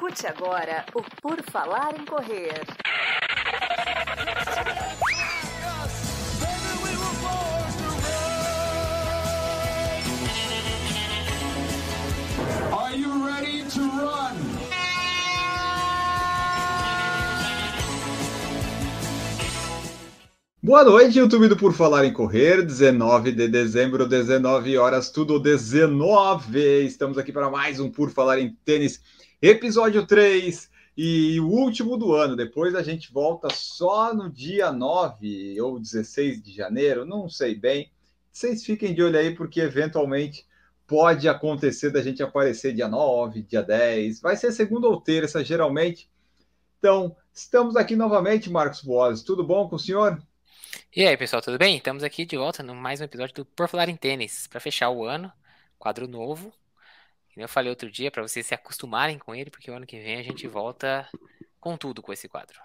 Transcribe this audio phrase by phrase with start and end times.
[0.00, 2.54] Escute agora o Por Falar em Correr.
[12.72, 14.50] Are you ready to run?
[20.62, 26.86] Boa noite, YouTube do Por Falar em Correr, 19 de dezembro, 19 horas, tudo 19.
[26.86, 29.02] Estamos aqui para mais um Por Falar em Tênis,
[29.42, 32.36] episódio 3 e o último do ano.
[32.36, 37.90] Depois a gente volta só no dia 9 ou 16 de janeiro, não sei bem.
[38.30, 40.46] Vocês fiquem de olho aí, porque eventualmente
[40.86, 46.10] pode acontecer da gente aparecer dia 9, dia 10, vai ser segunda ou terça, geralmente.
[46.78, 49.22] Então, estamos aqui novamente, Marcos Boas.
[49.22, 50.20] Tudo bom com o senhor?
[50.94, 51.76] E aí, pessoal, tudo bem?
[51.76, 54.90] Estamos aqui de volta no mais um episódio do Por Falar em Tênis, para fechar
[54.90, 55.32] o ano,
[55.78, 56.52] quadro novo.
[57.42, 60.16] Eu falei outro dia, para vocês se acostumarem com ele, porque o ano que vem
[60.16, 61.08] a gente volta
[61.58, 62.58] com tudo com esse quadro.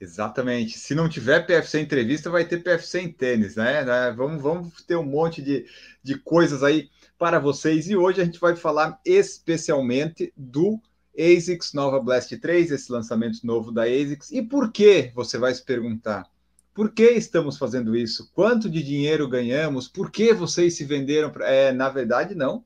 [0.00, 0.78] Exatamente.
[0.78, 3.84] Se não tiver PFC entrevista, vai ter PFC em tênis, né?
[3.84, 4.12] né?
[4.16, 5.66] Vamos, vamos ter um monte de,
[6.02, 7.88] de coisas aí para vocês.
[7.88, 10.80] E hoje a gente vai falar especialmente do
[11.18, 14.32] ASICS Nova Blast 3, esse lançamento novo da ASICS.
[14.32, 16.28] E por que, você vai se perguntar?
[16.74, 18.30] Por que estamos fazendo isso?
[18.34, 19.86] Quanto de dinheiro ganhamos?
[19.86, 21.30] Por que vocês se venderam?
[21.30, 21.48] Pra...
[21.48, 22.64] É, na verdade, não.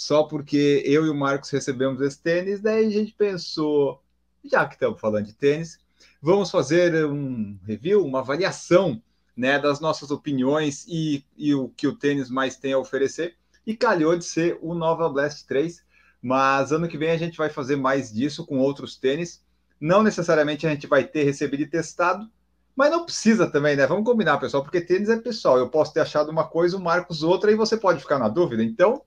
[0.00, 4.02] Só porque eu e o Marcos recebemos esse tênis, daí a gente pensou,
[4.42, 5.78] já que estamos falando de tênis,
[6.22, 9.02] vamos fazer um review, uma avaliação
[9.36, 13.36] né, das nossas opiniões e, e o que o tênis mais tem a oferecer.
[13.66, 15.84] E calhou de ser o Nova Blast 3,
[16.22, 19.44] mas ano que vem a gente vai fazer mais disso com outros tênis.
[19.78, 22.26] Não necessariamente a gente vai ter recebido e testado,
[22.74, 23.86] mas não precisa também, né?
[23.86, 25.58] Vamos combinar, pessoal, porque tênis é pessoal.
[25.58, 28.64] Eu posso ter achado uma coisa, o Marcos outra, e você pode ficar na dúvida.
[28.64, 29.02] Então,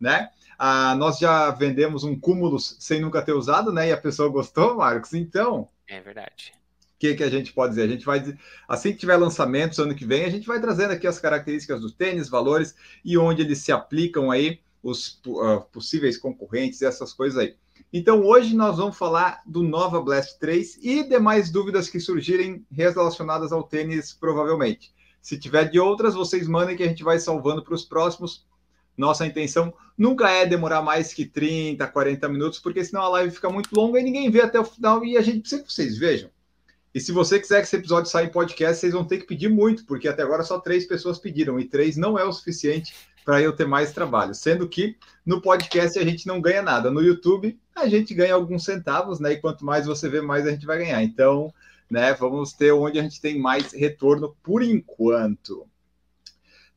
[0.00, 0.30] né?
[0.58, 3.88] Ah, nós já vendemos um cúmulo sem nunca ter usado, né?
[3.88, 5.14] E a pessoa gostou, Marcos.
[5.14, 5.68] Então.
[5.86, 6.52] É verdade.
[6.96, 7.84] O que, que a gente pode dizer?
[7.84, 8.36] A gente vai,
[8.66, 11.92] assim que tiver lançamentos ano que vem, a gente vai trazendo aqui as características do
[11.92, 12.74] tênis, valores
[13.04, 17.54] e onde eles se aplicam aí, os uh, possíveis concorrentes essas coisas aí.
[17.92, 23.52] Então, hoje nós vamos falar do Nova Blast 3 e demais dúvidas que surgirem relacionadas
[23.52, 24.92] ao tênis, provavelmente.
[25.22, 28.44] Se tiver de outras, vocês mandem que a gente vai salvando para os próximos.
[28.98, 33.48] Nossa intenção nunca é demorar mais que 30, 40 minutos, porque senão a live fica
[33.48, 36.28] muito longa e ninguém vê até o final e a gente precisa que vocês vejam.
[36.94, 39.48] E se você quiser que esse episódio saia em podcast, vocês vão ter que pedir
[39.48, 42.92] muito, porque até agora só três pessoas pediram, e três não é o suficiente
[43.24, 44.34] para eu ter mais trabalho.
[44.34, 46.90] Sendo que no podcast a gente não ganha nada.
[46.90, 49.32] No YouTube a gente ganha alguns centavos, né?
[49.32, 51.02] E quanto mais você vê, mais a gente vai ganhar.
[51.02, 51.52] Então,
[51.90, 55.66] né, vamos ter onde a gente tem mais retorno por enquanto.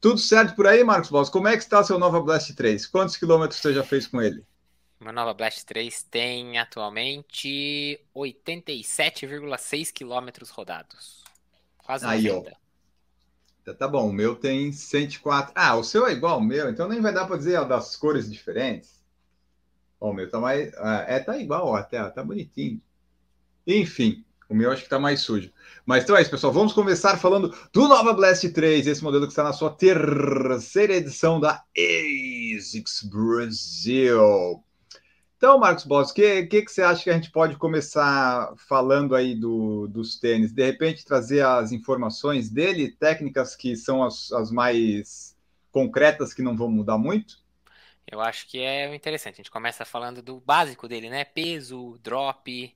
[0.02, 1.30] Tudo certo por aí, Marcos Boss?
[1.30, 2.88] Como é que está seu Nova Blast 3?
[2.88, 4.44] Quantos quilômetros você já fez com ele?
[5.00, 11.24] Meu Nova Blast 3 tem atualmente 87,6 quilômetros rodados.
[11.78, 12.58] Quase Aí, 90.
[13.68, 13.74] Ó.
[13.74, 15.54] Tá bom, o meu tem 104.
[15.56, 17.96] Ah, o seu é igual ao meu, então nem vai dar para dizer ó, das
[17.96, 19.00] cores diferentes.
[20.00, 20.74] Ó, o meu tá mais.
[20.78, 22.82] Ah, é, tá igual, ó, até, tá bonitinho.
[23.68, 25.50] Enfim, o meu acho que tá mais sujo.
[25.86, 26.52] Mas então é isso, pessoal.
[26.52, 31.40] Vamos começar falando do Nova Blast 3, esse modelo que está na sua terceira edição
[31.40, 34.62] da ASICS Brasil.
[35.38, 39.16] Então, Marcos Boss, o que, que, que, você acha que a gente pode começar falando
[39.16, 40.52] aí do, dos tênis?
[40.52, 45.36] De repente, trazer as informações dele, técnicas que são as, as mais
[45.72, 47.40] concretas, que não vão mudar muito?
[48.06, 49.36] Eu acho que é interessante.
[49.36, 51.24] A gente começa falando do básico dele, né?
[51.24, 52.76] Peso, drop,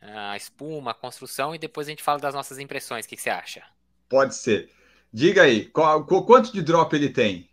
[0.00, 3.04] a espuma, a construção, e depois a gente fala das nossas impressões.
[3.04, 3.62] O que, que você acha?
[4.08, 4.70] Pode ser.
[5.12, 7.48] Diga aí, qual, quanto de drop ele tem?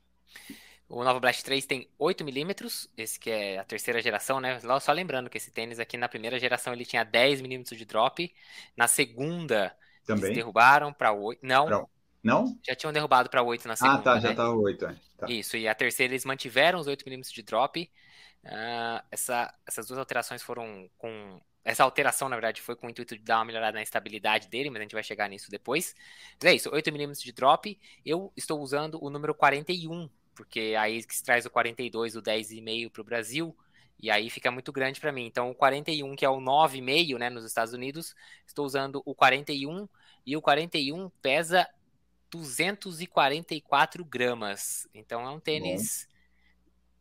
[0.88, 4.60] O Nova Blast 3 tem 8mm, esse que é a terceira geração, né?
[4.80, 8.32] Só lembrando que esse tênis aqui na primeira geração ele tinha 10mm de drop,
[8.78, 10.26] na segunda Também?
[10.26, 11.40] eles derrubaram para 8.
[11.44, 11.90] Não, Não.
[12.26, 12.60] Não?
[12.68, 14.00] Já tinham derrubado para 8 na segunda.
[14.00, 14.22] Ah, tá, né?
[14.22, 14.86] já tá 8.
[14.86, 14.96] É.
[15.16, 15.28] Tá.
[15.30, 17.92] Isso, e a terceira eles mantiveram os 8mm de drop.
[18.44, 21.40] Uh, essa, essas duas alterações foram com.
[21.66, 24.70] Essa alteração, na verdade, foi com o intuito de dar uma melhorada na estabilidade dele,
[24.70, 25.96] mas a gente vai chegar nisso depois.
[26.40, 27.78] Mas é isso, 8mm de drop.
[28.06, 33.02] Eu estou usando o número 41 porque aí que traz o 42, o 10,5 para
[33.02, 33.56] o Brasil,
[33.98, 35.26] e aí fica muito grande para mim.
[35.26, 38.14] Então, o 41, que é o 9,5 né, nos Estados Unidos,
[38.46, 39.88] estou usando o 41,
[40.26, 41.68] e o 41 pesa
[42.30, 44.88] 244 gramas.
[44.94, 46.08] Então, é um tênis.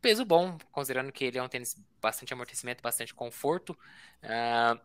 [0.05, 3.71] Peso bom, considerando que ele é um tênis bastante amortecimento, bastante conforto.
[4.21, 4.79] Uh,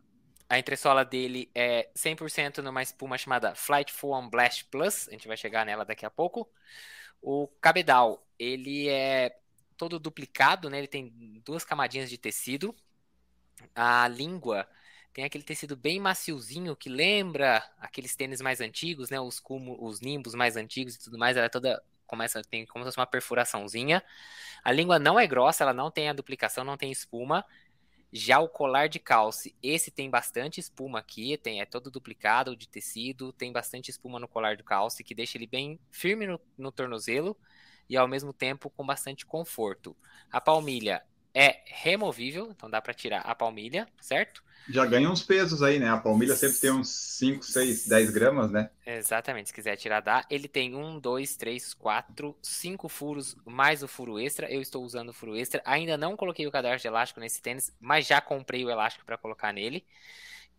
[0.48, 5.36] a entressola dele é 100% numa espuma chamada Flight Foam Blast Plus, a gente vai
[5.36, 6.50] chegar nela daqui a pouco.
[7.20, 9.38] O cabedal, ele é
[9.76, 10.78] todo duplicado, né?
[10.78, 11.12] Ele tem
[11.44, 12.74] duas camadinhas de tecido.
[13.74, 14.66] A língua
[15.12, 19.20] tem aquele tecido bem maciozinho que lembra aqueles tênis mais antigos, né?
[19.20, 21.36] Os, cumo, os nimbos mais antigos e tudo mais.
[21.36, 24.02] Ela é toda começa tem como se fosse uma perfuraçãozinha.
[24.64, 27.44] A língua não é grossa, ela não tem a duplicação, não tem espuma.
[28.12, 32.68] Já o colar de calce, esse tem bastante espuma aqui, tem é todo duplicado de
[32.68, 36.72] tecido, tem bastante espuma no colar do calce, que deixa ele bem firme no, no
[36.72, 37.36] tornozelo
[37.88, 39.96] e ao mesmo tempo com bastante conforto.
[40.30, 41.04] A palmilha
[41.34, 44.42] é removível, então dá para tirar a palmilha, certo?
[44.68, 45.88] Já ganha uns pesos aí, né?
[45.88, 48.70] A palmilha sempre tem uns 5, 6, 10 gramas, né?
[48.86, 50.24] Exatamente, se quiser tirar, dá.
[50.30, 54.50] Ele tem um, dois, três, quatro, cinco furos, mais o furo extra.
[54.50, 55.60] Eu estou usando o furo extra.
[55.64, 59.18] Ainda não coloquei o cadarço de elástico nesse tênis, mas já comprei o elástico para
[59.18, 59.84] colocar nele.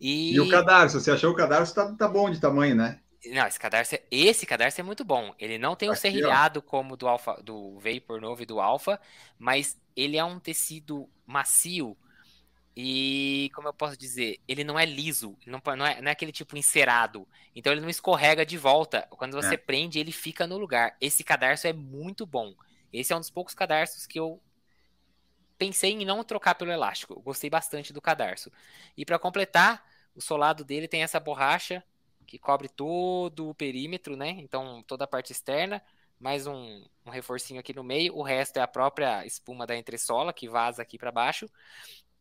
[0.00, 0.34] E...
[0.34, 0.40] e...
[0.40, 3.00] o cadarço, você achou o cadarço tá, tá bom de tamanho, né?
[3.26, 5.34] Não, esse cadarço, é, esse cadarço é muito bom.
[5.38, 6.68] Ele não tem o um serrilhado ó.
[6.68, 9.00] como do Alpha, do Vapor novo e do Alpha,
[9.38, 11.96] mas ele é um tecido macio
[12.74, 16.32] e, como eu posso dizer, ele não é liso, não, não, é, não é aquele
[16.32, 17.28] tipo encerado.
[17.54, 19.06] Então ele não escorrega de volta.
[19.10, 19.58] Quando você é.
[19.58, 20.96] prende, ele fica no lugar.
[21.00, 22.54] Esse cadarço é muito bom.
[22.92, 24.40] Esse é um dos poucos cadarços que eu
[25.58, 27.12] pensei em não trocar pelo elástico.
[27.12, 28.50] Eu gostei bastante do cadarço.
[28.96, 29.84] E para completar,
[30.14, 31.84] o solado dele tem essa borracha
[32.26, 34.30] que cobre todo o perímetro, né?
[34.38, 35.82] Então toda a parte externa,
[36.18, 38.16] mais um, um reforcinho aqui no meio.
[38.16, 41.48] O resto é a própria espuma da entressola que vaza aqui para baixo.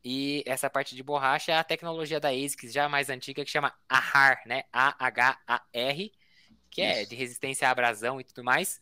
[0.03, 3.73] E essa parte de borracha é a tecnologia da ASICS já mais antiga que chama
[3.87, 4.63] AHAR, né?
[4.73, 6.11] A-H-A-R,
[6.69, 8.81] que é de resistência à abrasão e tudo mais.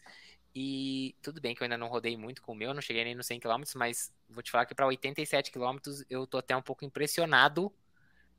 [0.56, 3.16] E tudo bem que eu ainda não rodei muito com o meu, não cheguei nem
[3.16, 5.78] nos 100 km, mas vou te falar que para 87 km
[6.10, 7.72] eu tô até um pouco impressionado,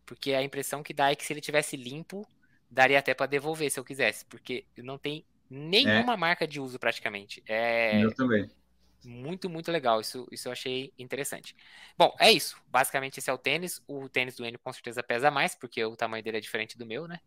[0.05, 2.27] porque a impressão que dá é que se ele tivesse limpo,
[2.70, 6.17] daria até para devolver se eu quisesse, porque não tem nenhuma é.
[6.17, 7.43] marca de uso praticamente.
[7.46, 8.02] É...
[8.02, 8.49] Eu também.
[9.05, 10.00] Muito, muito legal.
[10.00, 11.56] Isso, isso eu achei interessante.
[11.96, 12.56] Bom, é isso.
[12.69, 13.82] Basicamente, esse é o tênis.
[13.88, 16.87] O tênis do Enio com certeza pesa mais, porque o tamanho dele é diferente do
[16.87, 17.19] meu, né?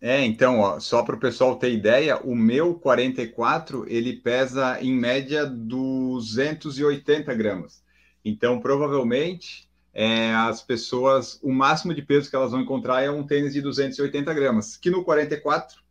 [0.00, 4.92] É, então, ó, só para o pessoal ter ideia, o meu 44 ele pesa em
[4.92, 7.82] média 280 gramas.
[8.24, 9.67] Então, provavelmente,
[10.00, 13.60] é, as pessoas, o máximo de peso que elas vão encontrar é um tênis de
[13.60, 15.82] 280 gramas, que no 44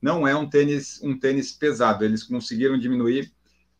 [0.00, 2.02] não é um tênis, um tênis pesado.
[2.02, 3.30] Eles conseguiram diminuir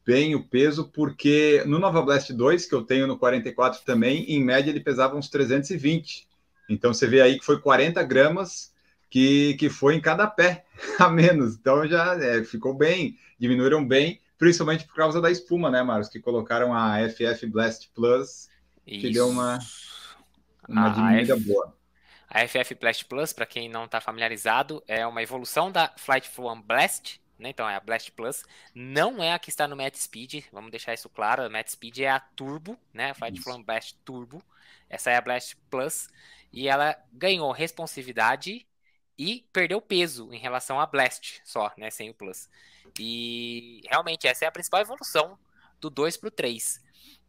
[0.05, 4.45] bem o peso, porque no Nova Blast 2, que eu tenho no 44 também, em
[4.45, 6.29] média ele pesava uns 320.
[6.69, 8.75] Então você vê aí que foi 40 gramas
[9.09, 10.67] que, que foi em cada pé
[11.01, 11.55] a menos.
[11.55, 16.11] Então já é, ficou bem, diminuíram bem, principalmente por causa da espuma, né, Marcos?
[16.11, 18.52] Que colocaram a FF Blast Plus,
[18.87, 19.01] Isso.
[19.01, 19.59] que deu uma,
[20.69, 21.45] uma diminuída F...
[21.45, 21.77] boa.
[22.29, 26.57] A FF Blast Plus, para quem não está familiarizado, é uma evolução da Flight Flow
[26.63, 27.51] Blast, né?
[27.51, 28.43] Então é a Blast Plus,
[28.75, 31.99] não é a que está no Matt Speed, vamos deixar isso claro, a Matt Speed
[31.99, 33.11] é a Turbo, né?
[33.11, 34.43] A Flight From Blast Turbo,
[34.89, 36.09] essa é a Blast Plus,
[36.51, 38.67] e ela ganhou responsividade
[39.19, 41.91] e perdeu peso em relação à Blast só, né?
[41.91, 42.49] Sem o Plus.
[42.99, 45.39] E realmente essa é a principal evolução
[45.81, 46.81] do 2 para o 3.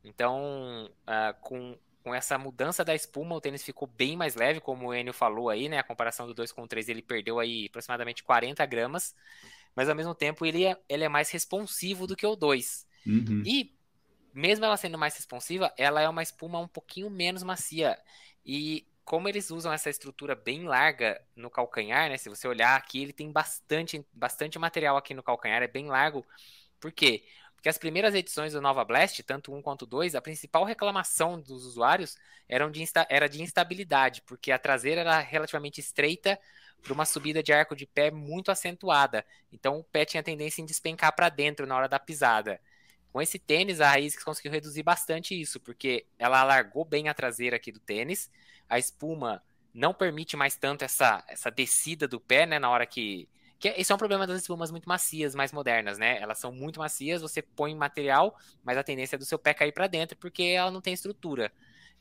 [0.03, 4.87] Então, uh, com, com essa mudança da espuma, o tênis ficou bem mais leve, como
[4.87, 5.79] o Enio falou aí, né?
[5.79, 9.15] A comparação do 2 com o 3, ele perdeu aí aproximadamente 40 gramas
[9.75, 12.85] mas ao mesmo tempo ele é, ele é mais responsivo do que o 2.
[13.05, 13.43] Uhum.
[13.45, 13.75] E
[14.33, 17.97] mesmo ela sendo mais responsiva, ela é uma espuma um pouquinho menos macia.
[18.45, 22.17] E como eles usam essa estrutura bem larga no calcanhar, né?
[22.17, 26.25] Se você olhar aqui, ele tem bastante, bastante material aqui no calcanhar, é bem largo.
[26.79, 27.25] Por quê?
[27.63, 31.63] Porque as primeiras edições do Nova Blast, tanto 1 quanto 2, a principal reclamação dos
[31.63, 36.37] usuários eram de era de instabilidade, porque a traseira era relativamente estreita
[36.81, 39.25] para uma subida de arco de pé muito acentuada.
[39.49, 42.59] Então o pé tinha tendência em despencar para dentro na hora da pisada.
[43.13, 47.55] Com esse tênis, a Raiz conseguiu reduzir bastante isso, porque ela alargou bem a traseira
[47.55, 48.29] aqui do tênis,
[48.67, 49.41] a espuma
[49.73, 53.29] não permite mais tanto essa, essa descida do pé, né, na hora que...
[53.63, 56.19] que esse é um problema das espumas muito macias, mais modernas, né?
[56.19, 59.71] Elas são muito macias, você põe material, mas a tendência é do seu pé cair
[59.71, 61.49] para dentro, porque ela não tem estrutura.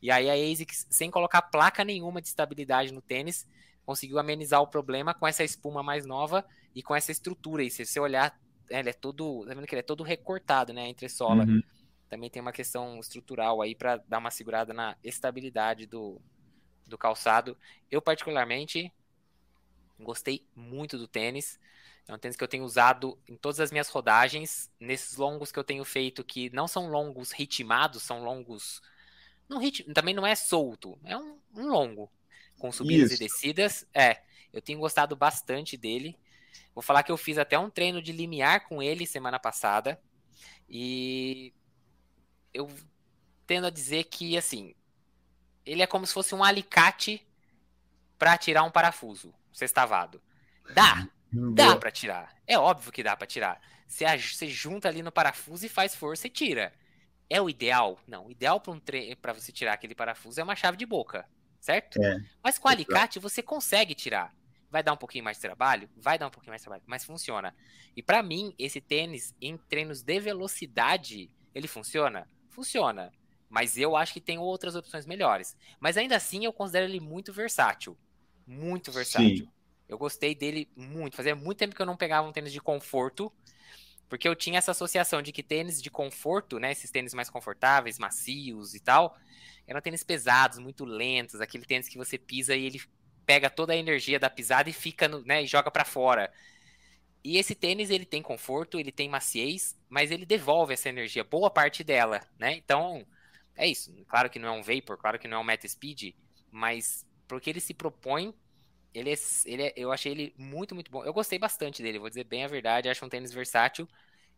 [0.02, 3.46] E aí a ASICS, sem colocar placa nenhuma de estabilidade no tênis,
[3.86, 7.62] conseguiu amenizar o problema com essa espuma mais nova e com essa estrutura.
[7.62, 8.36] E se você olhar,
[8.68, 11.44] é, ele é todo, tá vendo que ele é todo recortado, né, entre sola.
[11.44, 11.62] Uhum.
[12.10, 16.20] Também tem uma questão estrutural aí para dar uma segurada na estabilidade do,
[16.88, 17.56] do calçado.
[17.88, 18.92] Eu particularmente
[20.02, 21.58] gostei muito do tênis.
[22.06, 25.58] É um tênis que eu tenho usado em todas as minhas rodagens, nesses longos que
[25.58, 28.82] eu tenho feito que não são longos ritmados, são longos
[29.48, 29.84] não rit...
[29.92, 32.10] também não é solto, é um, um longo
[32.58, 33.22] com subidas Isso.
[33.22, 33.86] e descidas.
[33.94, 36.18] É, eu tenho gostado bastante dele.
[36.74, 40.00] Vou falar que eu fiz até um treino de limiar com ele semana passada.
[40.68, 41.52] E
[42.52, 42.68] eu
[43.46, 44.74] tendo a dizer que, assim,
[45.64, 47.26] ele é como se fosse um alicate
[48.18, 50.22] para tirar um parafuso sextavado.
[50.74, 51.08] Dá,
[51.54, 52.34] dá para tirar.
[52.46, 53.60] É óbvio que dá para tirar.
[53.86, 56.72] Você, você junta ali no parafuso e faz força e tira.
[57.28, 57.98] É o ideal?
[58.06, 58.26] Não.
[58.26, 59.16] O ideal para um tre...
[59.34, 61.26] você tirar aquele parafuso é uma chave de boca,
[61.60, 62.02] certo?
[62.02, 62.20] É.
[62.42, 64.34] Mas com alicate você consegue tirar.
[64.70, 65.88] Vai dar um pouquinho mais de trabalho?
[65.96, 67.54] Vai dar um pouquinho mais de trabalho, mas funciona.
[67.94, 72.26] E para mim, esse tênis em treinos de velocidade, ele funciona?
[72.48, 73.12] Funciona.
[73.50, 75.54] Mas eu acho que tem outras opções melhores.
[75.78, 77.98] Mas ainda assim, eu considero ele muito versátil.
[78.46, 79.46] Muito versátil.
[79.46, 79.48] Sim.
[79.88, 81.16] Eu gostei dele muito.
[81.16, 83.32] Fazia muito tempo que eu não pegava um tênis de conforto.
[84.08, 86.72] Porque eu tinha essa associação de que tênis de conforto, né?
[86.72, 89.16] Esses tênis mais confortáveis, macios e tal,
[89.66, 92.82] eram tênis pesados, muito lentos, aquele tênis que você pisa e ele
[93.24, 96.32] pega toda a energia da pisada e fica, no, né, e joga para fora.
[97.24, 101.50] E esse tênis ele tem conforto, ele tem maciez, mas ele devolve essa energia, boa
[101.50, 102.54] parte dela, né?
[102.56, 103.06] Então,
[103.56, 103.94] é isso.
[104.08, 106.14] Claro que não é um vapor, claro que não é um meta speed,
[106.50, 108.34] mas porque ele se propõe,
[108.92, 109.14] ele é,
[109.46, 111.02] ele é, eu achei ele muito, muito bom.
[111.02, 113.88] Eu gostei bastante dele, vou dizer bem a verdade, acho um tênis versátil.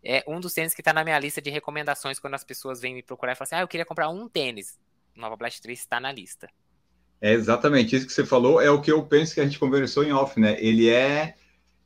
[0.02, 2.94] É um dos tênis que está na minha lista de recomendações quando as pessoas vêm
[2.94, 4.78] me procurar e falam assim: "Ah, eu queria comprar um tênis".
[5.16, 6.48] Nova Blast 3 está na lista.
[7.20, 10.04] É exatamente isso que você falou, é o que eu penso que a gente conversou
[10.04, 10.56] em off, né?
[10.60, 11.34] Ele é,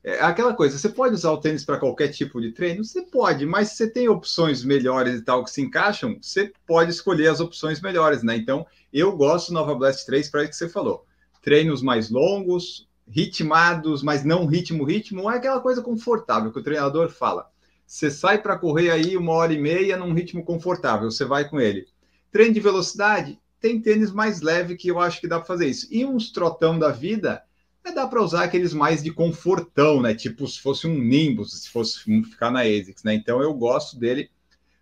[0.02, 2.84] é aquela coisa, você pode usar o tênis para qualquer tipo de treino?
[2.84, 6.90] Você pode, mas se você tem opções melhores e tal que se encaixam, você pode
[6.90, 8.36] escolher as opções melhores, né?
[8.36, 11.04] Então, eu gosto do Nova Blast 3 para isso que você falou.
[11.42, 17.08] Treinos mais longos, ritmados, mas não ritmo, ritmo, é aquela coisa confortável que o treinador
[17.10, 17.50] fala.
[17.86, 21.58] Você sai para correr aí uma hora e meia num ritmo confortável, você vai com
[21.58, 21.86] ele.
[22.30, 25.88] Treino de velocidade, tem tênis mais leve que eu acho que dá para fazer isso.
[25.90, 27.42] E uns trotão da vida,
[27.88, 30.14] é, dá para usar aqueles mais de confortão, né?
[30.14, 33.14] Tipo se fosse um Nimbus, se fosse ficar na ASICS, né?
[33.14, 34.30] Então eu gosto dele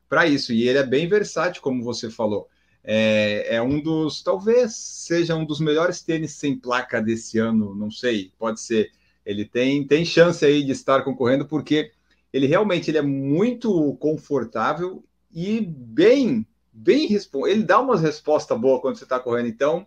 [0.08, 0.52] para isso.
[0.52, 2.48] E ele é bem versátil, como você falou.
[2.84, 7.90] É, é, um dos, talvez seja um dos melhores tênis sem placa desse ano, não
[7.90, 8.90] sei, pode ser.
[9.25, 11.90] Ele tem, tem chance aí de estar concorrendo, porque
[12.32, 16.46] ele realmente ele é muito confortável e bem
[16.76, 17.08] bem
[17.48, 19.48] ele dá umas respostas boas quando você está correndo.
[19.48, 19.86] Então,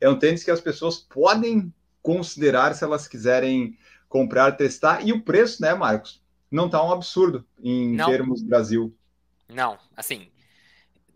[0.00, 1.72] é um tênis que as pessoas podem
[2.08, 3.76] considerar se elas quiserem
[4.08, 5.06] comprar, testar.
[5.06, 6.22] E o preço, né, Marcos?
[6.50, 8.06] Não está um absurdo em não.
[8.06, 8.96] termos Brasil.
[9.46, 10.32] Não, assim,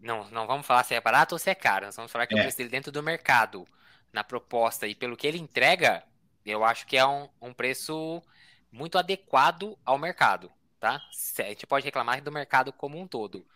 [0.02, 1.86] não, não vamos falar se é barato ou se é caro.
[1.86, 2.38] Nós vamos falar que é.
[2.38, 3.66] o preço dele dentro do mercado,
[4.12, 6.04] na proposta e pelo que ele entrega,
[6.44, 8.22] eu acho que é um, um preço
[8.70, 11.00] muito adequado ao mercado, tá?
[11.38, 13.46] A gente pode reclamar do mercado como um todo.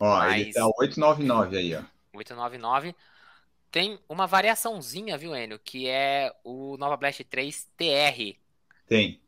[0.00, 0.40] Ó, Mas...
[0.40, 1.82] ele tá 899 aí, ó.
[2.14, 2.96] 899.
[3.70, 5.58] Tem uma variaçãozinha, viu, Enio?
[5.58, 8.36] Que é o Nova Blast 3 TR.
[8.86, 9.20] Tem.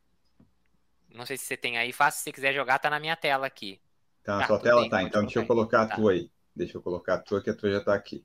[1.14, 1.92] Não sei se você tem aí.
[1.92, 3.80] Fácil, se você quiser jogar, tá na minha tela aqui.
[4.25, 4.88] Tá na ah, sua tela?
[4.88, 5.97] Tá, então deixa eu colocar a tá.
[5.97, 6.30] tua aí.
[6.54, 8.25] Deixa eu colocar a tua, que a tua já tá aqui.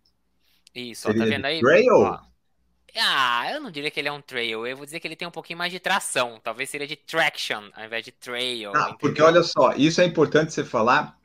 [0.74, 1.60] Isso, ó, tá vendo aí?
[1.60, 1.94] Trail?
[1.94, 2.20] Ó.
[2.98, 5.28] Ah, eu não diria que ele é um trail, eu vou dizer que ele tem
[5.28, 6.40] um pouquinho mais de tração.
[6.42, 8.72] Talvez seria de traction ao invés de trail.
[8.74, 11.18] Ah, porque olha só, isso é importante você falar,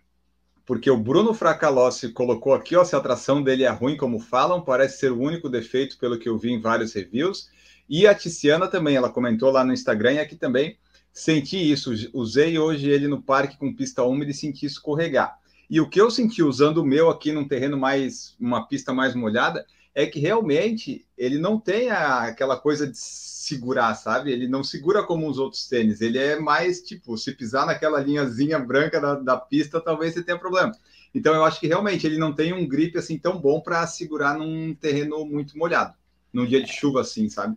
[0.71, 4.63] porque o Bruno Fracalossi colocou aqui, ó, se a tração dele é ruim, como falam,
[4.63, 7.49] parece ser o único defeito, pelo que eu vi em vários reviews.
[7.89, 10.79] E a Tiziana também, ela comentou lá no Instagram, e aqui também
[11.13, 11.91] senti isso.
[12.15, 15.37] Usei hoje ele no parque com pista úmida e senti escorregar.
[15.69, 19.13] E o que eu senti usando o meu aqui num terreno mais, uma pista mais
[19.13, 24.31] molhada, é que realmente ele não tem a, aquela coisa de segurar, sabe?
[24.31, 26.01] Ele não segura como os outros tênis.
[26.01, 30.39] Ele é mais tipo, se pisar naquela linhazinha branca da, da pista, talvez você tenha
[30.39, 30.73] problema.
[31.15, 34.39] Então eu acho que realmente ele não tem um grip assim tão bom para segurar
[34.39, 35.95] num terreno muito molhado,
[36.33, 37.57] num dia de chuva assim, sabe?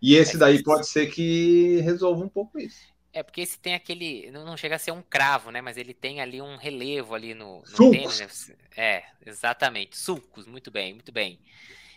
[0.00, 2.93] E esse daí pode ser que resolva um pouco isso.
[3.14, 4.28] É, porque esse tem aquele.
[4.32, 5.60] Não chega a ser um cravo, né?
[5.60, 8.48] Mas ele tem ali um relevo ali no, no tênis.
[8.48, 8.56] Né?
[8.76, 9.96] É, exatamente.
[9.96, 11.38] Sulcos, muito bem, muito bem.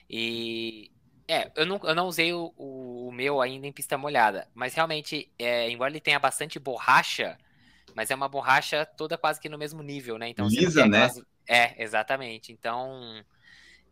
[0.08, 0.92] E.
[1.28, 5.30] É, eu não, eu não usei o, o, meu ainda em pista molhada, mas realmente,
[5.38, 7.38] é, embora ele tenha bastante borracha,
[7.94, 10.30] mas é uma borracha toda quase que no mesmo nível, né?
[10.30, 11.04] Então, Lisa, né?
[11.04, 11.26] Aquelas...
[11.46, 12.54] É, exatamente.
[12.54, 13.26] Então,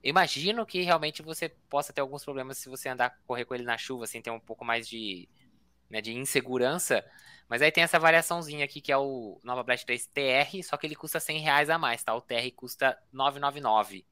[0.01, 3.77] imagino que realmente você possa ter alguns problemas se você andar correr com ele na
[3.77, 5.27] chuva, assim, ter um pouco mais de,
[5.89, 7.05] né, de insegurança.
[7.47, 10.87] Mas aí tem essa variaçãozinha aqui que é o Nova Blast 3 TR, só que
[10.87, 12.13] ele custa 100 reais a mais, tá?
[12.15, 14.05] O TR custa 999.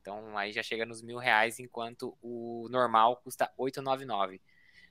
[0.00, 4.40] Então aí já chega nos mil reais, enquanto o normal custa 899.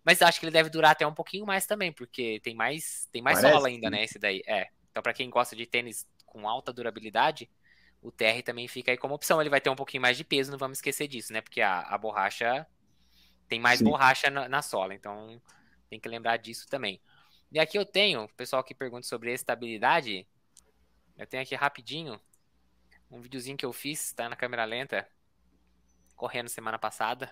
[0.03, 3.21] Mas acho que ele deve durar até um pouquinho mais também, porque tem mais, tem
[3.21, 4.03] mais Parece, sola ainda, né?
[4.03, 4.41] Esse daí.
[4.45, 4.67] É.
[4.91, 7.49] Então, para quem gosta de tênis com alta durabilidade,
[8.01, 9.39] o TR também fica aí como opção.
[9.39, 11.41] Ele vai ter um pouquinho mais de peso, não vamos esquecer disso, né?
[11.41, 12.67] Porque a, a borracha
[13.47, 13.85] tem mais Sim.
[13.85, 15.41] borracha na, na, sola, então
[15.93, 16.99] tem que lembrar disso também.
[17.51, 20.27] E aqui eu tenho, pessoal que pergunta sobre estabilidade,
[21.15, 22.19] eu tenho aqui rapidinho
[23.11, 25.07] um videozinho que eu fiz, tá na câmera lenta,
[26.15, 27.31] correndo semana passada.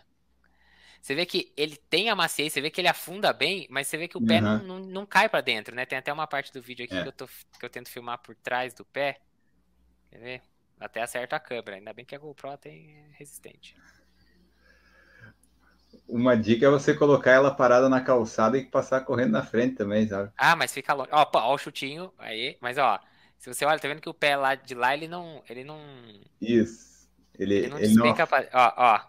[1.02, 3.98] Você vê que ele tem a maciez, você vê que ele afunda bem, mas você
[3.98, 4.42] vê que o pé uhum.
[4.42, 5.84] não, não, não, cai para dentro, né?
[5.88, 7.02] Tem até uma parte do vídeo aqui é.
[7.02, 9.20] que, eu tô, que eu tento filmar por trás do pé.
[10.12, 10.42] Quer ver?
[10.80, 11.78] Até acerta a câmera.
[11.78, 13.76] Ainda bem que a GoPro tem resistente.
[16.12, 20.06] Uma dica é você colocar ela parada na calçada e passar correndo na frente também,
[20.06, 20.30] sabe?
[20.38, 21.10] Ah, mas fica longe.
[21.14, 22.58] Ó, ó o chutinho aí.
[22.60, 23.00] Mas ó,
[23.38, 25.42] se você olha, tá vendo que o pé lá de lá, ele não.
[25.50, 25.80] Ele não.
[26.42, 27.10] Isso.
[27.40, 28.24] Ele, ele não ele despenca.
[28.24, 28.28] Não...
[28.28, 28.48] Pra...
[28.54, 29.00] Ó, ó.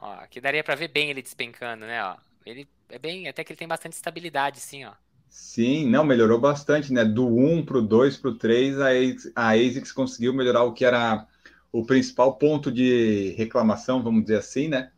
[0.00, 2.02] Ó, aqui daria pra ver bem ele despencando, né?
[2.02, 2.16] Ó.
[2.46, 3.28] Ele é bem.
[3.28, 4.94] Até que ele tem bastante estabilidade, sim, ó.
[5.28, 7.04] Sim, não, melhorou bastante, né?
[7.04, 8.88] Do 1 pro 2 pro 3, a,
[9.36, 11.26] a ASICS conseguiu melhorar o que era
[11.72, 14.90] o principal ponto de reclamação, vamos dizer assim, né?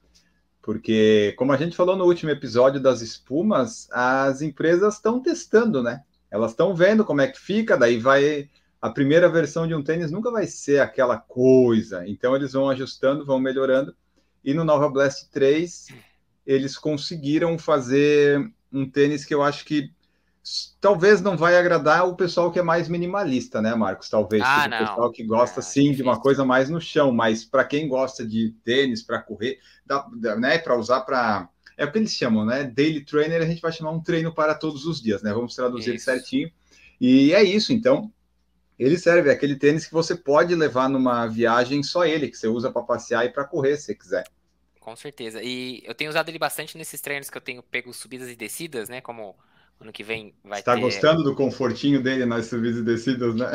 [0.60, 6.02] Porque, como a gente falou no último episódio das espumas, as empresas estão testando, né?
[6.30, 8.50] Elas estão vendo como é que fica, daí vai.
[8.80, 12.06] A primeira versão de um tênis nunca vai ser aquela coisa.
[12.08, 13.94] Então, eles vão ajustando, vão melhorando.
[14.42, 15.88] E no Nova Blast 3,
[16.46, 19.90] eles conseguiram fazer um tênis que eu acho que
[20.80, 24.08] talvez não vai agradar o pessoal que é mais minimalista, né, Marcos?
[24.10, 27.44] Talvez ah, o pessoal que gosta ah, sim de uma coisa mais no chão, mas
[27.44, 30.06] para quem gosta de tênis para correr, dá,
[30.38, 32.64] né, para usar para é o que eles chamam, né?
[32.64, 35.32] Daily trainer, a gente vai chamar um treino para todos os dias, né?
[35.32, 36.04] Vamos traduzir isso.
[36.04, 36.50] certinho.
[37.00, 38.12] E é isso, então.
[38.78, 42.48] Ele serve, é aquele tênis que você pode levar numa viagem só ele, que você
[42.48, 44.24] usa para passear e para correr, se quiser.
[44.80, 45.42] Com certeza.
[45.42, 48.88] E eu tenho usado ele bastante nesses treinos que eu tenho pego subidas e descidas,
[48.88, 49.00] né?
[49.00, 49.34] Como
[49.84, 50.80] Ano que vem vai Está ter...
[50.80, 53.50] gostando do confortinho dele nas subidas e descidas, né?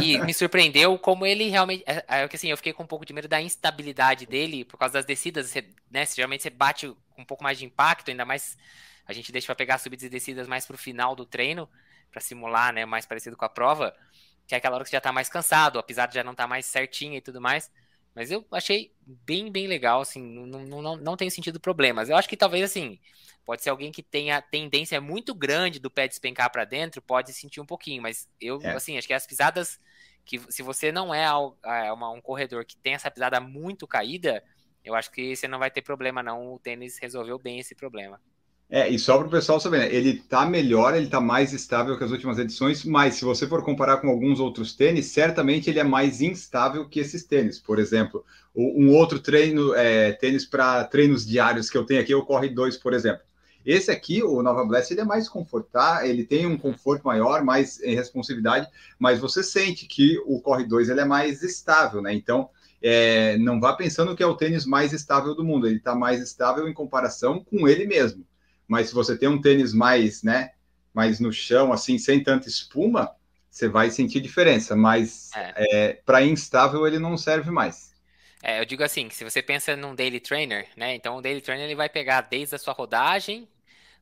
[0.00, 1.82] E me surpreendeu como ele realmente.
[1.84, 4.76] É, é, que assim, eu fiquei com um pouco de medo da instabilidade dele por
[4.78, 6.06] causa das descidas, você, né?
[6.06, 8.56] Geralmente você bate com um pouco mais de impacto, ainda mais
[9.04, 11.68] a gente deixa para pegar subidas e descidas mais para o final do treino,
[12.12, 12.84] para simular, né?
[12.84, 13.92] Mais parecido com a prova,
[14.46, 16.44] que é aquela hora que você já está mais cansado, apesar de já não estar
[16.44, 17.68] tá mais certinho e tudo mais.
[18.14, 22.08] Mas eu achei bem, bem legal, assim, não, não, não tenho sentido problemas.
[22.08, 22.98] Eu acho que talvez, assim,
[23.44, 27.60] pode ser alguém que tenha tendência muito grande do pé despencar para dentro, pode sentir
[27.60, 28.72] um pouquinho, mas eu, é.
[28.72, 29.80] assim, acho que as pisadas,
[30.24, 34.42] que se você não é, é uma, um corredor que tem essa pisada muito caída,
[34.84, 36.54] eu acho que você não vai ter problema, não.
[36.54, 38.20] O tênis resolveu bem esse problema.
[38.72, 39.92] É, e só para o pessoal saber, né?
[39.92, 43.64] ele está melhor, ele está mais estável que as últimas edições, mas se você for
[43.64, 47.58] comparar com alguns outros tênis, certamente ele é mais instável que esses tênis.
[47.58, 52.24] Por exemplo, um outro treino, é, tênis para treinos diários que eu tenho aqui, o
[52.24, 53.22] Corre 2, por exemplo.
[53.66, 57.80] Esse aqui, o Nova Blast, ele é mais confortável, ele tem um conforto maior, mais
[57.82, 58.68] em responsividade,
[59.00, 62.14] mas você sente que o Corre 2 ele é mais estável, né?
[62.14, 62.48] Então,
[62.80, 66.22] é, não vá pensando que é o tênis mais estável do mundo, ele está mais
[66.22, 68.29] estável em comparação com ele mesmo
[68.70, 70.52] mas se você tem um tênis mais, né,
[70.94, 73.10] mais no chão, assim, sem tanta espuma,
[73.50, 75.54] você vai sentir diferença, mas é.
[75.56, 77.92] é, para instável ele não serve mais.
[78.40, 81.66] É, eu digo assim, se você pensa num daily trainer, né, então o daily trainer
[81.66, 83.48] ele vai pegar desde a sua rodagem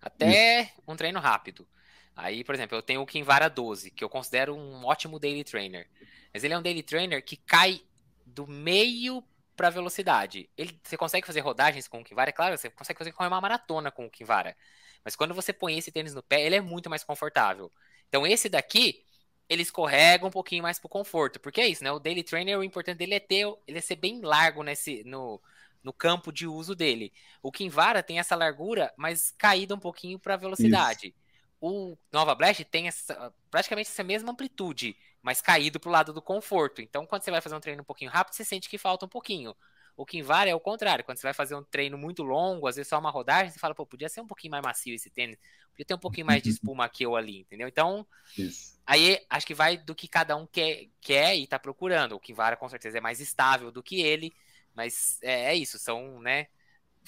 [0.03, 0.73] até Isso.
[0.87, 1.67] um treino rápido.
[2.15, 5.87] Aí, por exemplo, eu tenho o Kinvara 12, que eu considero um ótimo daily trainer.
[6.35, 7.81] Mas ele é um daily trainer que cai
[8.27, 9.25] do meio
[9.59, 10.49] para velocidade.
[10.57, 12.31] Ele, você consegue fazer rodagens com o Kinvara?
[12.31, 14.57] É claro, você consegue fazer correr uma maratona com o Kinvara.
[15.05, 17.71] Mas quando você põe esse tênis no pé, ele é muito mais confortável.
[18.09, 19.05] Então esse daqui,
[19.49, 21.41] ele escorrega um pouquinho mais pro conforto.
[21.41, 21.91] Porque é isso, né?
[21.91, 25.43] O Daily Trainer, o importante dele é ter, ele é ser bem largo nesse, no,
[25.83, 27.13] no campo de uso dele.
[27.43, 31.09] O Kinvara tem essa largura, mas caída um pouquinho para velocidade.
[31.09, 31.28] Isso.
[31.61, 36.23] O Nova Blast tem essa, praticamente essa mesma amplitude, mas caído para o lado do
[36.23, 36.81] conforto.
[36.81, 39.09] Então, quando você vai fazer um treino um pouquinho rápido, você sente que falta um
[39.09, 39.55] pouquinho.
[39.97, 41.05] O Kinvara é o contrário.
[41.05, 43.75] Quando você vai fazer um treino muito longo, às vezes só uma rodagem, você fala,
[43.75, 45.37] pô, podia ser um pouquinho mais macio esse tênis,
[45.73, 47.67] podia ter um pouquinho mais de espuma aqui ou ali, entendeu?
[47.67, 48.07] Então,
[48.39, 48.79] Isso.
[48.87, 52.15] aí acho que vai do que cada um quer, quer e tá procurando.
[52.15, 54.33] O Kinvara com certeza é mais estável do que ele,
[54.73, 56.47] mas é, é isso, são, né?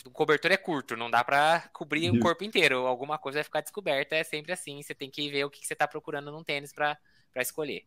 [0.05, 2.87] O cobertor é curto, não dá para cobrir o corpo inteiro.
[2.87, 4.83] Alguma coisa vai ficar descoberta, é sempre assim.
[4.83, 6.97] Você tem que ver o que você está procurando num tênis para
[7.37, 7.85] escolher.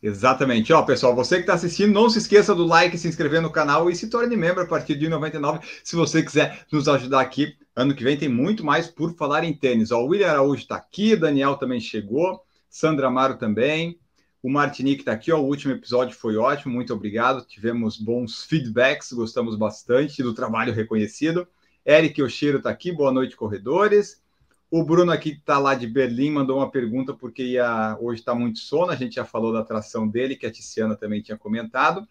[0.00, 0.72] Exatamente.
[0.72, 3.90] Ó, pessoal, você que está assistindo, não se esqueça do like, se inscrever no canal
[3.90, 7.56] e se torne membro a partir de 99, se você quiser nos ajudar aqui.
[7.74, 9.90] Ano que vem tem muito mais por falar em tênis.
[9.90, 13.98] Ó, o William Araújo está aqui, Daniel também chegou, Sandra Amaro também.
[14.40, 17.44] O Martinique está aqui, ó, o último episódio foi ótimo, muito obrigado.
[17.44, 21.48] Tivemos bons feedbacks, gostamos bastante do trabalho reconhecido.
[21.84, 24.22] Eric Oshiro está aqui, boa noite, corredores.
[24.70, 28.60] O Bruno aqui está lá de Berlim, mandou uma pergunta porque ia, hoje está muito
[28.60, 32.06] sono, a gente já falou da atração dele, que a Tiziana também tinha comentado.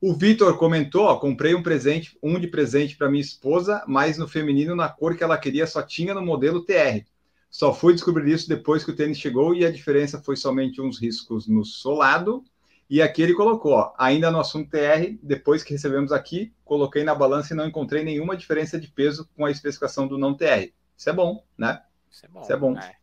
[0.00, 4.26] O Vitor comentou, ó, comprei um presente, um de presente para minha esposa, mas no
[4.26, 7.04] feminino, na cor que ela queria, só tinha no modelo TR.
[7.52, 10.98] Só fui descobrir isso depois que o tênis chegou e a diferença foi somente uns
[11.00, 12.44] riscos no solado
[12.90, 17.14] E aqui ele colocou, ó, ainda no assunto TR, depois que recebemos aqui, coloquei na
[17.14, 20.72] balança e não encontrei nenhuma diferença de peso com a especificação do não TR.
[20.96, 21.82] Isso é bom, né?
[22.10, 22.42] Isso é bom.
[22.42, 22.78] Isso é bom.
[22.78, 22.96] é.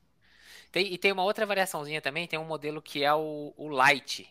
[0.72, 4.28] Tem, e tem uma outra variaçãozinha também, tem um modelo que é o, o Light.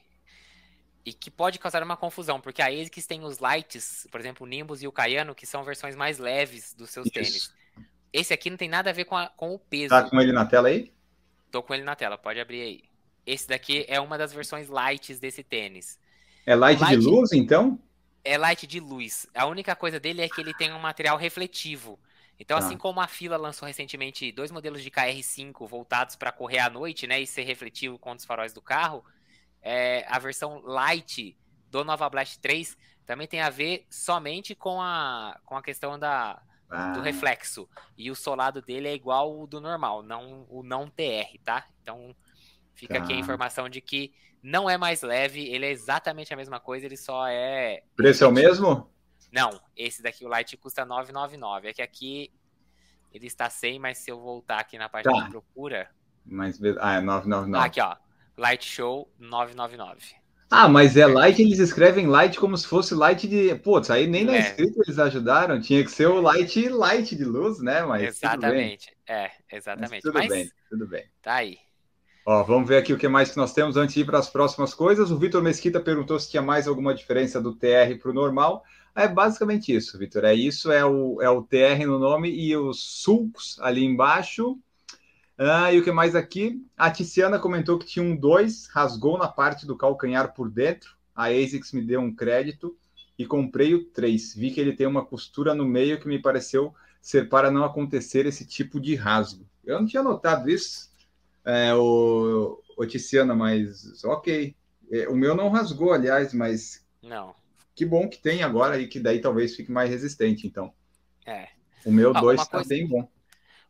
[1.05, 4.49] E que pode causar uma confusão, porque a ASICS tem os Lights, por exemplo, o
[4.49, 7.13] Nimbus e o Cayano, que são versões mais leves dos seus Isso.
[7.13, 7.55] tênis.
[8.13, 9.91] Esse aqui não tem nada a ver com, a- com o peso.
[9.91, 10.93] Tá com ele na tela aí?
[11.51, 12.83] Tô com ele na tela, pode abrir aí.
[13.27, 15.99] Esse daqui é uma das versões lights desse tênis.
[16.47, 16.99] É light, Light.
[16.99, 17.79] de luz, então?
[18.25, 19.27] É light de luz.
[19.35, 21.99] A única coisa dele é que ele tem um material refletivo.
[22.39, 22.67] Então, Tá.
[22.67, 27.07] assim como a Fila lançou recentemente dois modelos de KR5 voltados para correr à noite,
[27.07, 29.05] né, e ser refletivo contra os faróis do carro,
[29.63, 31.37] é, a versão light
[31.71, 36.41] do Nova Blast 3 também tem a ver somente com a, com a questão da,
[36.71, 37.69] Ah, do reflexo.
[37.97, 41.67] E o solado dele é igual o do normal, não o não TR, tá?
[41.83, 42.15] Então
[42.75, 43.21] fica aqui a Tá.
[43.21, 47.27] informação de que não é mais leve, ele é exatamente a mesma coisa, ele só
[47.27, 47.83] é.
[47.97, 48.91] preço é o mesmo?
[49.33, 51.69] Não, esse daqui, o Light, custa 999.
[51.69, 52.33] É que aqui
[53.13, 55.25] ele está 100, mas se eu voltar aqui na página Tá.
[55.25, 55.91] de procura.
[56.25, 57.57] Mas, ah, é 999.
[57.57, 57.97] Ah, aqui, ó.
[58.37, 60.15] Light Show 999.
[60.51, 63.55] Ah, mas é light, eles escrevem light como se fosse light de.
[63.57, 64.39] Putz, aí nem na É.
[64.39, 65.61] escrita eles ajudaram.
[65.61, 67.83] Tinha que ser o light light de luz, né?
[67.85, 68.97] Mas exatamente.
[69.07, 70.03] É, Mas exatamente.
[70.03, 71.05] tudo Mas, bem, tudo bem.
[71.23, 71.59] tá aí.
[72.25, 74.29] Ó, vamos ver aqui o que mais que nós temos antes de ir para as
[74.29, 75.11] próximas coisas.
[75.11, 78.63] O Vitor Mesquita perguntou se tinha mais alguma diferença do TR para o normal.
[78.95, 80.25] É basicamente isso, Vitor.
[80.25, 84.59] É isso, é o, é o TR no nome e os sulcos ali embaixo.
[85.39, 86.67] Ah, e o que mais aqui?
[86.77, 90.97] A Tiziana comentou que tinha um 2, rasgou na parte do calcanhar por dentro.
[91.15, 92.77] A ASICS me deu um crédito
[93.17, 94.35] e comprei o 3.
[94.35, 98.27] Vi que ele tem uma costura no meio que me pareceu ser para não acontecer
[98.27, 99.47] esse tipo de rasgo.
[99.65, 100.91] Eu não tinha notado isso,
[101.45, 104.55] é, o, o Tiziana, mas ok.
[104.91, 107.35] É, o meu não rasgou, aliás, mas Não.
[107.75, 110.73] que bom que tem agora e que daí talvez fique mais resistente, então.
[111.25, 111.49] É.
[111.85, 113.09] O meu Ah, 2 uma tá coisa- bem bom.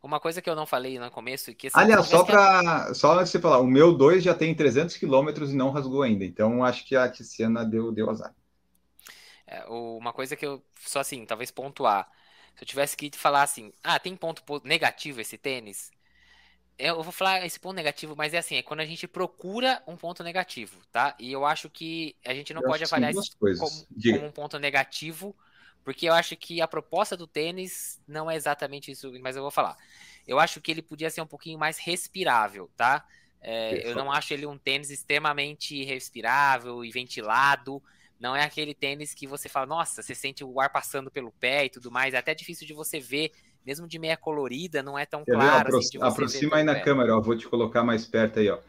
[0.01, 3.31] Uma coisa que eu não falei no começo, que Aliás, só para só antes de
[3.33, 6.23] você falar, o meu 2 já tem 300 quilômetros e não rasgou ainda.
[6.25, 8.33] Então acho que a Tiziana deu, deu azar.
[9.45, 12.09] É, uma coisa que eu, só assim, talvez pontuar.
[12.55, 15.91] Se eu tivesse que falar assim, ah, tem ponto po- negativo esse tênis?
[16.79, 19.97] Eu vou falar esse ponto negativo, mas é assim, é quando a gente procura um
[19.97, 21.15] ponto negativo, tá?
[21.19, 24.59] E eu acho que a gente não Eu pode avaliar isso como, como um ponto
[24.59, 25.35] negativo,
[25.83, 29.51] porque eu acho que a proposta do tênis não é exatamente isso, mas eu vou
[29.51, 29.75] falar.
[30.27, 33.03] Eu acho que ele podia ser um pouquinho mais respirável, tá?
[33.41, 37.81] É, eu não acho ele um tênis extremamente respirável e ventilado.
[38.19, 41.65] Não é aquele tênis que você fala, nossa, você sente o ar passando pelo pé
[41.65, 42.13] e tudo mais.
[42.13, 43.31] É até difícil de você ver,
[43.65, 45.49] mesmo de meia colorida, não é tão Quer ver?
[45.49, 45.69] claro.
[45.69, 46.79] Apro- assim, aproxima aí na pé.
[46.79, 47.21] câmera, ó.
[47.21, 48.59] Vou te colocar mais perto aí, ó.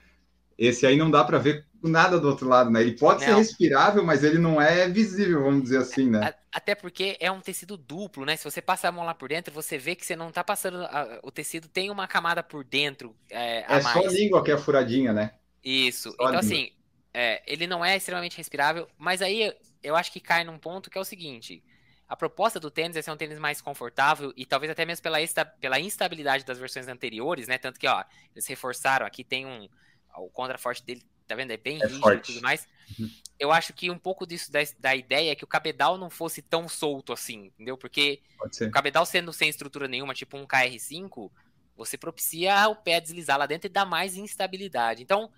[0.61, 2.83] Esse aí não dá para ver nada do outro lado, né?
[2.83, 3.35] Ele pode ser Não.
[3.35, 6.29] respirável, mas ele não é visível, vamos dizer assim, né?
[6.29, 8.37] A- Até porque é um tecido duplo, né?
[8.37, 10.85] Se você passar a mão lá por dentro, você vê que você não tá passando.
[10.85, 14.51] a- o tecido tem uma camada por dentro é, a É só a língua que
[14.51, 15.33] é furadinha, né?
[15.63, 16.17] Isso.
[16.17, 16.71] Só Então, a assim,
[17.13, 20.99] é, ele não é extremamente respirável, mas aí eu acho que cai num ponto que
[20.99, 21.63] é o seguinte:
[22.09, 25.21] a proposta do tênis é ser um tênis mais confortável e talvez até mesmo pela,
[25.21, 27.59] esta- pela instabilidade das versões anteriores, né?
[27.59, 29.69] Tanto que, ó, eles reforçaram, aqui tem um.
[30.17, 31.51] O contraforte dele, tá vendo?
[31.51, 32.31] É bem É rígido forte.
[32.31, 32.67] e tudo mais.
[32.99, 33.11] Uhum.
[33.39, 36.43] Eu acho que um pouco disso da, da ideia é que o cabedal não fosse
[36.43, 37.77] tão solto assim, entendeu?
[37.79, 38.21] Porque
[38.61, 41.31] o cabedal sendo sem estrutura nenhuma, tipo um KR5,
[41.75, 45.03] você propicia o pé deslizar lá dentro e dá mais instabilidade.
[45.03, 45.31] Então,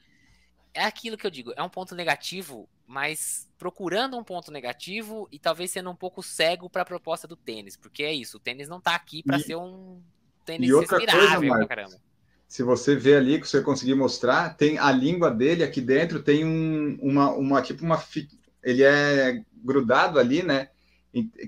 [0.75, 5.39] é aquilo que eu digo, é um ponto negativo, mas procurando um ponto negativo e
[5.39, 8.69] talvez sendo um pouco cego para a proposta do tênis, porque é isso, o tênis
[8.69, 10.03] não tá aqui para ser um
[10.45, 12.12] tênis outra coisa, respirável pra Marcos, caramba.
[12.53, 16.45] Se você ver ali, que você conseguir mostrar, tem a língua dele aqui dentro, tem
[16.45, 17.99] um, uma, uma, tipo uma.
[18.62, 20.69] Ele é grudado ali, né?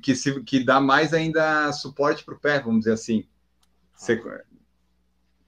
[0.03, 3.29] Que, se, que dá mais ainda suporte para o pé, vamos dizer assim.
[3.95, 4.19] Você-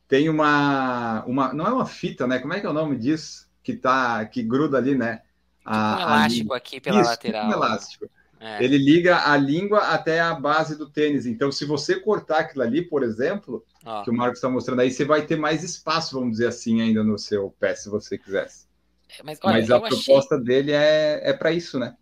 [0.07, 1.55] tem uma, uma.
[1.55, 2.39] Não é uma fita, né?
[2.39, 3.49] Como é que é o nome disso?
[3.63, 5.23] Que, tá, que gruda ali, né?
[5.67, 6.57] um A, a elástico língua.
[6.59, 7.49] aqui pela Isso, tipo lateral.
[7.49, 8.11] Um elástico.
[8.39, 11.25] É, Ele liga a língua até a base do tênis.
[11.25, 14.03] Então, se você cortar aquilo ali, por exemplo, ó.
[14.03, 17.03] que o Marcos está mostrando aí, você vai ter mais espaço, vamos dizer assim, ainda
[17.03, 18.67] no seu pé, se você quisesse.
[19.25, 21.97] Mas, olha, Mas a eu achei, proposta dele é, é para isso, né?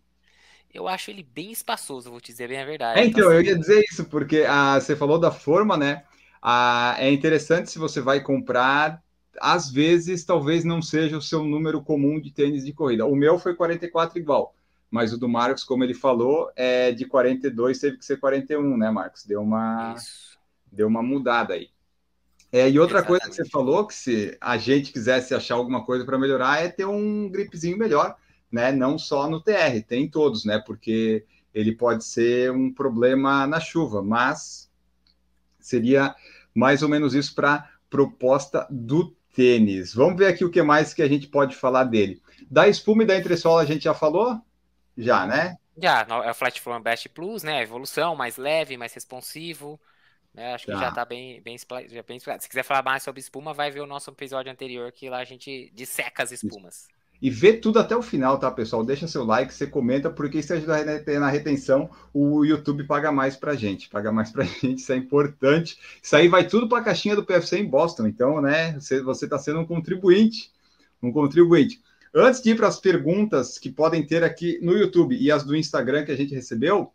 [0.75, 2.99] eu acho ele bem espaçoso, vou te dizer bem a verdade.
[2.99, 6.03] É, então, assim, eu ia dizer isso, porque ah, você falou da forma, né?
[6.41, 9.01] Ah, é interessante se você vai comprar,
[9.39, 13.05] às vezes, talvez não seja o seu número comum de tênis de corrida.
[13.05, 14.53] O meu foi 44 igual,
[14.91, 18.91] mas o do Marcos, como ele falou, é de 42, teve que ser 41, né,
[18.91, 19.25] Marcos?
[19.25, 19.95] Deu uma.
[19.97, 20.37] Isso.
[20.69, 21.69] deu uma mudada aí.
[22.55, 23.49] É, e outra coisa que Exatamente.
[23.49, 27.27] você falou, que se a gente quisesse achar alguma coisa para melhorar, é ter um
[27.29, 28.15] gripzinho melhor.
[28.49, 28.71] né?
[28.71, 30.57] Não só no TR, tem todos, né?
[30.65, 34.71] Porque ele pode ser um problema na chuva, mas
[35.59, 36.15] seria
[36.53, 39.93] mais ou menos isso para proposta do tênis.
[39.93, 42.21] Vamos ver aqui o que mais que a gente pode falar dele.
[42.49, 44.39] Da espuma e da entressola a gente já falou?
[44.97, 45.57] Já, né?
[45.77, 47.61] Já, é o Flat Foam Best Plus, né?
[47.61, 49.77] Evolução, mais leve, mais responsivo.
[50.35, 50.53] Né?
[50.53, 53.71] Acho que já está bem, bem, já bem Se quiser falar mais sobre espuma, vai
[53.71, 56.87] ver o nosso episódio anterior, que lá a gente disseca as espumas.
[57.21, 58.83] E vê tudo até o final, tá, pessoal?
[58.83, 61.89] Deixa seu like, você comenta, porque isso ajuda na retenção.
[62.13, 65.79] O YouTube paga mais pra gente, paga mais pra gente, isso é importante.
[66.03, 68.77] Isso aí vai tudo para a caixinha do PFC em Boston, então, né?
[68.79, 70.51] Você está sendo um contribuinte,
[71.01, 71.81] um contribuinte.
[72.13, 75.55] Antes de ir para as perguntas que podem ter aqui no YouTube e as do
[75.55, 76.91] Instagram que a gente recebeu,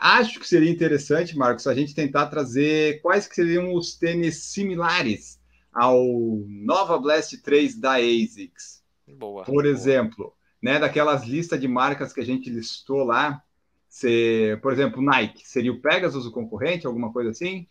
[0.00, 5.38] acho que seria interessante, Marcos, a gente tentar trazer quais que seriam os tênis similares
[5.72, 6.02] ao
[6.48, 8.82] Nova Blast 3 da ASICS.
[9.06, 9.44] Boa.
[9.44, 9.68] Por boa.
[9.68, 13.42] exemplo, né, daquelas listas de marcas que a gente listou lá,
[13.88, 17.68] se, por exemplo, Nike, seria o Pegasus o concorrente, alguma coisa assim?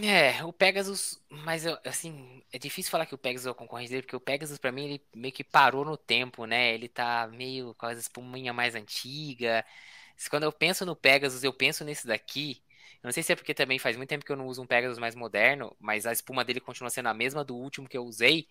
[0.00, 4.02] É, o Pegasus, mas assim, é difícil falar que o Pegasus é o concorrente dele,
[4.02, 6.72] porque o Pegasus para mim ele meio que parou no tempo, né?
[6.72, 9.64] Ele tá meio com as espuminha mais antiga.
[10.28, 12.62] Quando eu penso no Pegasus, eu penso nesse daqui.
[13.02, 14.66] Eu não sei se é porque também faz muito tempo que eu não uso um
[14.66, 18.04] Pegasus mais moderno, mas a espuma dele continua sendo a mesma do último que eu
[18.04, 18.46] usei.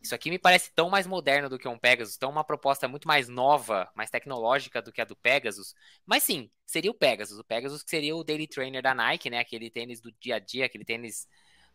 [0.00, 3.08] Isso aqui me parece tão mais moderno do que um Pegasus, tão uma proposta muito
[3.08, 5.74] mais nova, mais tecnológica do que a do Pegasus.
[6.04, 7.38] Mas sim, seria o Pegasus.
[7.38, 9.40] O Pegasus que seria o daily trainer da Nike, né?
[9.40, 11.26] Aquele tênis do dia a dia, aquele tênis.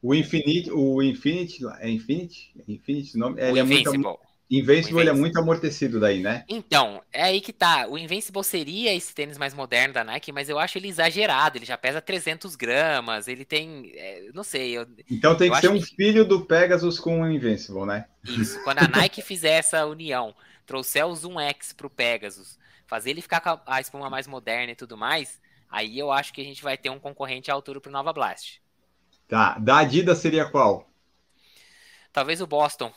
[0.01, 2.53] O Infinite, o Infinite, é Infinite?
[2.67, 3.41] Infinite, nome?
[3.41, 3.97] O é Invincible.
[3.97, 4.19] Muito,
[4.51, 6.43] Invincible, ele é muito amortecido daí, né?
[6.49, 7.87] Então, é aí que tá.
[7.87, 11.57] O Invincible seria esse tênis mais moderno da Nike, mas eu acho ele exagerado.
[11.57, 13.93] Ele já pesa 300 gramas, ele tem.
[13.95, 14.77] É, não sei.
[14.77, 15.95] Eu, então tem que ser um que...
[15.95, 18.05] filho do Pegasus com o Invincible, né?
[18.25, 18.61] Isso.
[18.65, 20.35] Quando a Nike fizer essa união,
[20.65, 24.73] trouxer o Zoom X pro Pegasus, fazer ele ficar com a, a espuma mais moderna
[24.73, 27.79] e tudo mais, aí eu acho que a gente vai ter um concorrente à altura
[27.79, 28.61] pro Nova Blast.
[29.29, 29.57] Tá.
[29.57, 30.91] Da Adidas seria qual?
[32.11, 32.91] Talvez o Boston.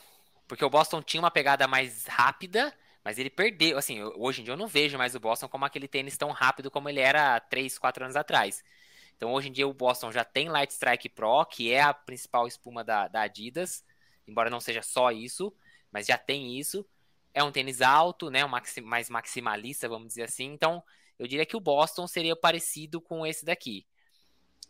[0.47, 3.77] Porque o Boston tinha uma pegada mais rápida, mas ele perdeu.
[3.77, 6.69] Assim, hoje em dia eu não vejo mais o Boston como aquele tênis tão rápido
[6.71, 8.63] como ele era 3, 4 anos atrás.
[9.17, 12.47] Então hoje em dia o Boston já tem Light Strike Pro, que é a principal
[12.47, 13.83] espuma da, da Adidas,
[14.27, 15.53] embora não seja só isso,
[15.91, 16.85] mas já tem isso.
[17.33, 20.45] É um tênis alto, né, um maxi, mais maximalista, vamos dizer assim.
[20.45, 20.83] Então
[21.17, 23.85] eu diria que o Boston seria parecido com esse daqui.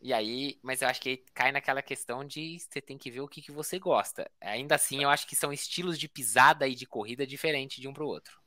[0.01, 3.27] E aí, mas eu acho que cai naquela questão de você tem que ver o
[3.27, 4.29] que, que você gosta.
[4.41, 7.93] Ainda assim, eu acho que são estilos de pisada e de corrida diferentes de um
[7.93, 8.39] para o outro.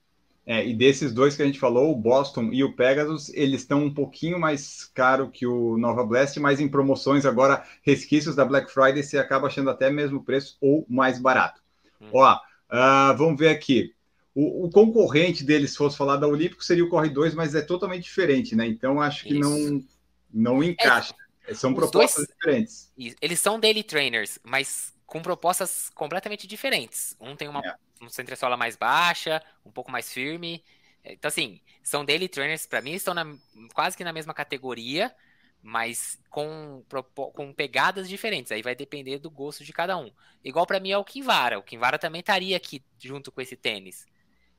[0.51, 3.85] É, e desses dois que a gente falou, o Boston e o Pegasus, eles estão
[3.85, 8.73] um pouquinho mais caro que o Nova Blast, mas em promoções agora, resquícios da Black
[8.73, 11.61] Friday, você acaba achando até mesmo preço ou mais barato.
[12.01, 12.09] Hum.
[12.15, 13.93] Ó, uh, vamos ver aqui.
[14.35, 17.61] O, o, concorrente deles, se fosse falar da Olímpico, seria o Corre 2, mas é
[17.61, 18.67] totalmente diferente, né?
[18.67, 19.85] Então acho que não,
[20.33, 21.13] não encaixa.
[21.13, 22.93] É são Os propostas dois, diferentes.
[23.21, 27.17] Eles são daily trainers, mas com propostas completamente diferentes.
[27.19, 27.75] Um tem uma, é.
[28.01, 30.63] uma mais baixa, um pouco mais firme.
[31.05, 33.25] Então, assim, são daily trainers, para mim, estão na,
[33.73, 35.15] quase que na mesma categoria,
[35.63, 36.85] mas com,
[37.15, 38.53] com pegadas diferentes.
[38.53, 40.11] Aí vai depender do gosto de cada um.
[40.45, 41.59] Igual para mim é o Kinvara.
[41.59, 44.07] O Kinvara também estaria aqui junto com esse tênis.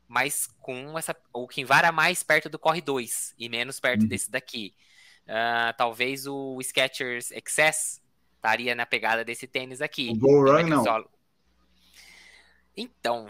[0.08, 1.16] Mas com essa.
[1.32, 4.08] O Kinvara mais perto do Corre 2 e menos perto uhum.
[4.08, 4.74] desse daqui.
[5.30, 8.02] Uh, talvez o Skechers Excess
[8.36, 10.10] estaria na pegada desse tênis aqui.
[10.10, 10.84] O Go Run não.
[10.84, 11.08] Solo.
[12.76, 13.28] Então,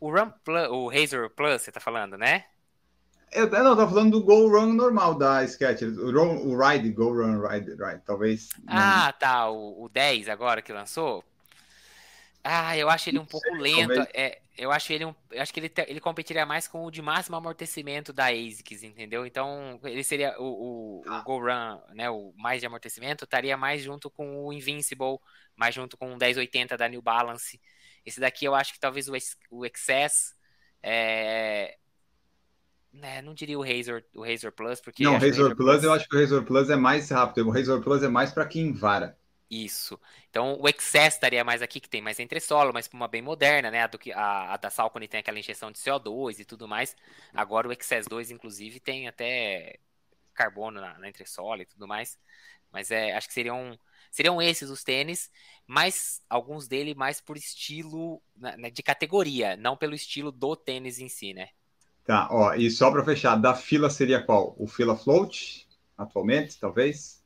[0.00, 2.46] o Run Plus, o Razor Plus, você tá falando, né?
[3.30, 5.96] Eu, não, tô falando do Go Run normal da Skechers.
[5.98, 8.48] O, o Ride, Go Run Ride, Ride talvez.
[8.66, 9.48] Ah, tá.
[9.48, 11.22] O, o 10 agora que lançou.
[12.42, 14.06] Ah, eu acho ele um pouco lento.
[14.14, 17.02] É, eu acho ele um, eu acho que ele, ele competiria mais com o de
[17.02, 19.26] máximo amortecimento da ASICS, entendeu?
[19.26, 21.20] Então, ele seria o, o, ah.
[21.20, 25.18] o Go Run, né, o mais de amortecimento, estaria mais junto com o Invincible,
[25.54, 27.60] mais junto com o 1080 da New Balance.
[28.04, 29.12] Esse daqui eu acho que talvez o,
[29.50, 30.34] o Excess
[30.82, 31.76] é,
[32.92, 35.92] né, não diria o Razor, o Razor Plus, porque Não, o Razor, Plus, Plus, eu
[35.92, 37.48] acho que o Razor Plus é mais rápido.
[37.48, 39.16] O Razor Plus é mais para quem vara.
[39.48, 39.98] Isso.
[40.28, 43.82] Então o Excess estaria mais aqui, que tem mais entresolo, mas uma bem moderna, né?
[43.82, 46.96] A, do a, a da Salcone tem aquela injeção de CO2 e tudo mais.
[47.32, 49.78] Agora o Excess 2, inclusive, tem até
[50.34, 52.18] carbono na, na entressola e tudo mais.
[52.72, 53.78] Mas é, acho que seriam,
[54.10, 55.30] seriam esses os tênis,
[55.64, 61.08] mas alguns dele mais por estilo né, de categoria, não pelo estilo do tênis em
[61.08, 61.50] si, né?
[62.04, 64.54] Tá, ó, e só para fechar, da fila seria qual?
[64.58, 67.22] O fila float, atualmente, talvez?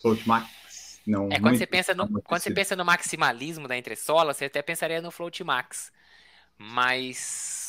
[0.00, 0.65] Float Max?
[1.06, 4.60] Não, é, quando, você pensa no, quando você pensa no maximalismo da entressola, você até
[4.60, 5.92] pensaria no float max.
[6.58, 7.66] Mas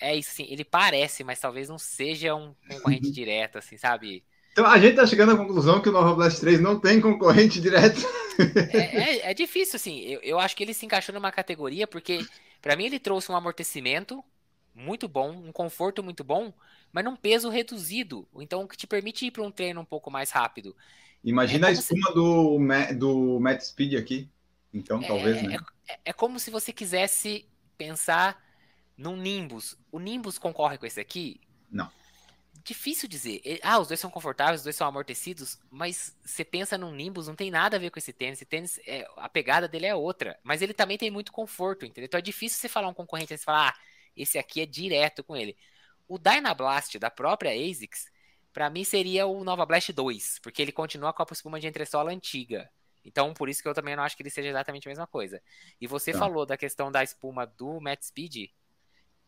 [0.00, 4.24] é isso, assim, ele parece, mas talvez não seja um concorrente direto, assim, sabe?
[4.52, 7.60] Então a gente tá chegando à conclusão que o Nova Blast 3 não tem concorrente
[7.60, 8.00] direto.
[8.72, 10.00] É, é, é difícil, assim.
[10.00, 12.24] Eu, eu, acho que ele se encaixou numa categoria porque,
[12.60, 14.22] para mim, ele trouxe um amortecimento
[14.74, 16.52] muito bom, um conforto muito bom,
[16.92, 18.28] mas num peso reduzido.
[18.36, 20.76] Então, que te permite ir para um treino um pouco mais rápido.
[21.24, 22.14] Imagina é a espuma se...
[22.14, 22.58] do,
[22.98, 24.28] do Matt Speed aqui.
[24.72, 25.56] Então, é, talvez, né?
[25.88, 28.40] É, é, como se você quisesse pensar
[28.96, 29.76] num Nimbus.
[29.90, 31.40] O Nimbus concorre com esse aqui?
[31.70, 31.90] Não
[32.64, 33.42] difícil dizer.
[33.62, 37.36] Ah, os dois são confortáveis, os dois são amortecidos, mas você pensa num Nimbus, não
[37.36, 38.38] tem nada a ver com esse tênis.
[38.38, 40.38] Esse tênis, é, a pegada dele é outra.
[40.42, 42.06] Mas ele também tem muito conforto, entendeu?
[42.06, 43.80] Então é difícil você falar um concorrente e falar, ah,
[44.16, 45.56] esse aqui é direto com ele.
[46.08, 48.06] O Dynablast da própria ASICS,
[48.54, 52.12] para mim seria o Nova Blast 2, porque ele continua com a espuma de entressola
[52.12, 52.70] antiga.
[53.04, 55.42] Então, por isso que eu também não acho que ele seja exatamente a mesma coisa.
[55.80, 56.20] E você tá.
[56.20, 58.50] falou da questão da espuma do Matt Speed,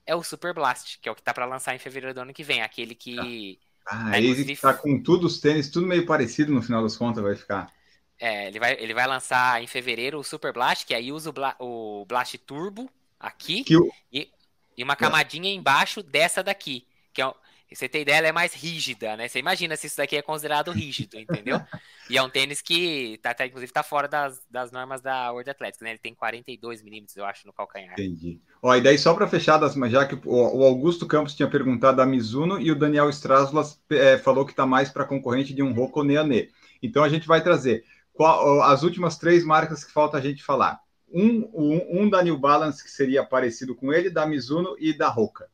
[0.06, 2.32] é o Super Blast, que é o que tá para lançar em fevereiro do ano
[2.32, 3.58] que vem, aquele que.
[3.84, 7.22] Ah, ah ele tá com tudo os tênis, tudo meio parecido no final das contas,
[7.22, 7.70] vai ficar.
[8.18, 11.32] É, ele vai, ele vai lançar em fevereiro o Super Blast, que aí usa o,
[11.32, 13.90] Bla, o Blast Turbo aqui o...
[14.10, 14.30] e,
[14.78, 17.34] e, uma camadinha embaixo dessa daqui, que é,
[17.74, 19.26] você tem ideia, ela é mais rígida, né?
[19.26, 21.60] Você imagina se isso daqui é considerado rígido, entendeu?
[22.08, 25.50] e é um tênis que, tá, tá, inclusive, tá fora das, das normas da World
[25.50, 25.90] Athletics, né?
[25.90, 27.94] Ele tem 42 milímetros, eu acho, no calcanhar.
[27.94, 28.40] Entendi.
[28.62, 32.06] Ó, e daí, só para fechar, das, já que o, Augusto Campos tinha perguntado da
[32.06, 36.04] Mizuno e o Daniel Straslas é, falou que tá mais para concorrente de um Rocco
[36.04, 36.48] Neane.
[36.80, 40.78] Então, a gente vai trazer qual, as últimas três marcas que falta a gente falar.
[41.12, 45.08] Um, um, um da New Balance, que seria parecido com ele, da Mizuno e da
[45.08, 45.48] Roca.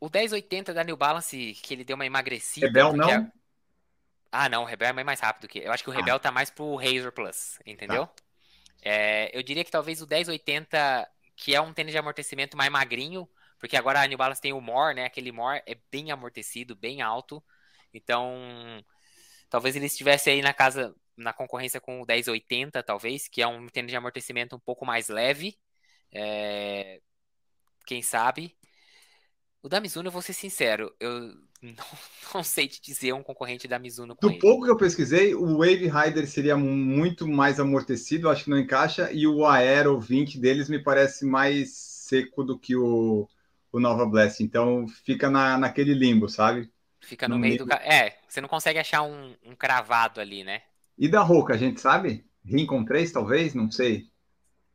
[0.00, 2.66] O 1080 da New Balance, que ele deu uma emagrecida.
[2.66, 3.32] Rebel não?
[4.30, 5.58] Ah, não, o Rebel é mais rápido que.
[5.58, 6.20] Eu acho que o Rebel ah.
[6.20, 8.06] tá mais pro Razor Plus, entendeu?
[8.06, 8.22] Tá.
[8.82, 13.28] É, eu diria que talvez o 1080, que é um tênis de amortecimento mais magrinho,
[13.58, 15.04] porque agora a New Balance tem o More, né?
[15.04, 17.42] Aquele More é bem amortecido, bem alto.
[17.92, 18.36] Então,
[19.48, 23.66] talvez ele estivesse aí na casa, na concorrência com o 1080, talvez, que é um
[23.66, 25.58] tênis de amortecimento um pouco mais leve.
[26.12, 27.00] É,
[27.86, 28.56] quem sabe?
[29.62, 31.84] O da Mizuno, eu vou ser sincero, eu não,
[32.34, 34.38] não sei te dizer um concorrente da Mizuno com Do ele.
[34.38, 39.12] pouco que eu pesquisei, o Wave Rider seria muito mais amortecido, acho que não encaixa,
[39.12, 43.28] e o Aero 20 deles me parece mais seco do que o,
[43.70, 46.68] o Nova Blast, então fica na, naquele limbo, sabe?
[47.00, 47.72] Fica no, no meio, meio do...
[47.72, 50.62] É, você não consegue achar um, um cravado ali, né?
[50.98, 52.26] E da Roca, a gente sabe?
[52.44, 53.54] Rincon 3, talvez?
[53.54, 54.10] Não sei.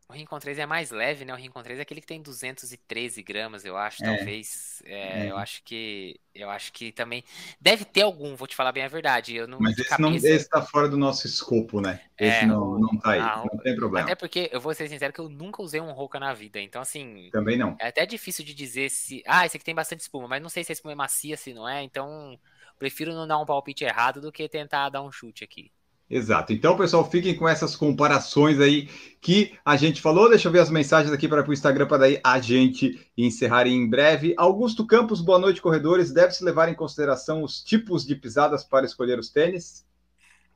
[0.08, 1.34] O Rincon 3 é mais leve, né?
[1.34, 4.16] O Rincon 3 é aquele que tem 213 gramas, eu acho, é.
[4.16, 4.84] talvez.
[4.86, 5.32] É, é.
[5.32, 6.20] Eu acho que.
[6.36, 7.24] Eu acho que também.
[7.60, 9.36] Deve ter algum, vou te falar bem a verdade.
[9.36, 10.10] Eu não, Mas esse, cabeça...
[10.10, 12.02] não, esse tá fora do nosso escopo, né?
[12.20, 14.06] Esse é, não, não tá aí, não, não, tem problema.
[14.06, 16.60] Até porque, eu vou ser sincero, que eu nunca usei um Roca na vida.
[16.60, 17.30] Então, assim.
[17.32, 17.76] Também não.
[17.80, 19.24] É até difícil de dizer se.
[19.26, 21.54] Ah, esse aqui tem bastante espuma, mas não sei se a espuma é macia, se
[21.54, 21.82] não é.
[21.82, 22.38] Então,
[22.78, 25.72] prefiro não dar um palpite errado do que tentar dar um chute aqui.
[26.13, 26.54] Exato.
[26.54, 28.88] Então, pessoal, fiquem com essas comparações aí
[29.19, 30.30] que a gente falou.
[30.30, 33.89] Deixa eu ver as mensagens aqui para o Instagram para daí a gente encerrar em
[33.89, 34.36] breve.
[34.38, 36.12] Augusto Campos, boa noite, corredores.
[36.12, 39.88] Deve-se levar em consideração os tipos de pisadas para escolher os tênis?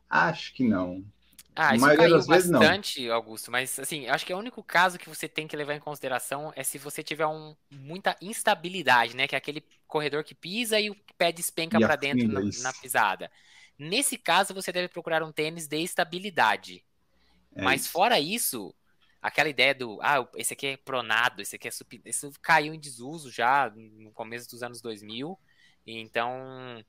[0.07, 1.03] Acho que não.
[1.55, 5.47] Ah, isso caiu bastante, Augusto, mas assim, acho que o único caso que você tem
[5.47, 9.27] que levar em consideração é se você tiver um, muita instabilidade, né?
[9.27, 13.31] Que é aquele corredor que pisa e o pé despenca para dentro na, na pisada.
[13.77, 16.83] Nesse caso, você deve procurar um tênis de estabilidade.
[17.55, 17.91] É Mas isso.
[17.91, 18.73] fora isso,
[19.21, 22.01] aquela ideia do, ah, esse aqui é pronado, esse aqui é super...
[22.05, 25.37] Isso caiu em desuso já no começo dos anos 2000.
[25.85, 26.83] Então,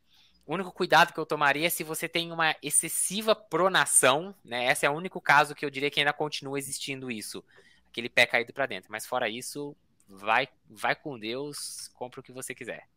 [0.47, 4.73] o único cuidado que eu tomaria é se você tem uma excessiva pronação, né?
[4.73, 7.45] Esse é o único caso que eu diria que ainda continua existindo isso.
[7.91, 8.91] Aquele pé caído para dentro.
[8.91, 9.77] Mas fora isso,
[10.09, 12.89] vai, vai com Deus, compra o que você quiser.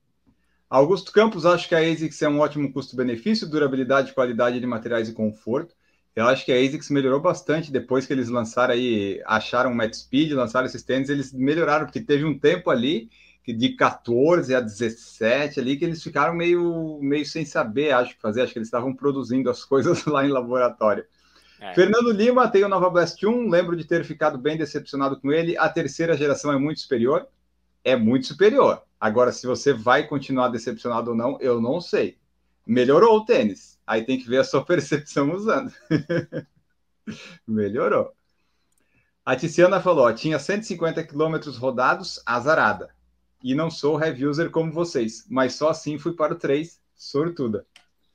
[0.71, 5.13] Augusto Campos, acho que a ASICS é um ótimo custo-benefício, durabilidade, qualidade de materiais e
[5.13, 5.75] conforto.
[6.15, 9.93] Eu acho que a ASICS melhorou bastante depois que eles lançaram aí, acharam o Matt
[9.93, 13.09] Speed, lançaram esses tênis, eles melhoraram, porque teve um tempo ali
[13.43, 18.21] que de 14 a 17 ali que eles ficaram meio, meio sem saber, acho que
[18.21, 21.03] fazer, acho que eles estavam produzindo as coisas lá em laboratório.
[21.59, 21.73] É.
[21.73, 25.57] Fernando Lima tem o Nova Blast 1, lembro de ter ficado bem decepcionado com ele.
[25.57, 27.27] A terceira geração é muito superior.
[27.83, 28.81] É muito superior.
[29.01, 32.19] Agora, se você vai continuar decepcionado ou não, eu não sei.
[32.67, 33.79] Melhorou o tênis.
[33.85, 35.73] Aí tem que ver a sua percepção usando.
[37.47, 38.13] Melhorou.
[39.25, 42.95] A Tiziana falou: tinha 150 quilômetros rodados, azarada.
[43.43, 47.65] E não sou heavy user como vocês, mas só assim fui para o 3, sortuda.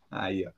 [0.08, 0.52] Aí, ó.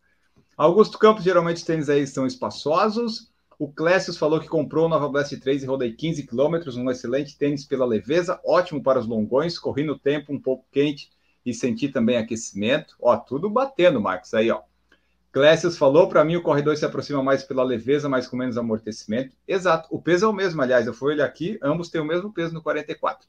[0.58, 3.32] Augusto Campos, geralmente os tênis aí são espaçosos.
[3.58, 7.36] O Clécius falou que comprou o Nova Blast 3 e rodei 15 km, um excelente
[7.36, 11.10] tênis pela leveza, ótimo para os longões, corri no tempo um pouco quente
[11.44, 12.94] e senti também aquecimento.
[13.02, 14.60] Ó, tudo batendo, Marcos, aí, ó.
[15.32, 19.34] Clécius falou, para mim o corredor se aproxima mais pela leveza, mas com menos amortecimento.
[19.46, 22.32] Exato, o peso é o mesmo, aliás, eu fui olhar aqui, ambos têm o mesmo
[22.32, 23.26] peso no 44.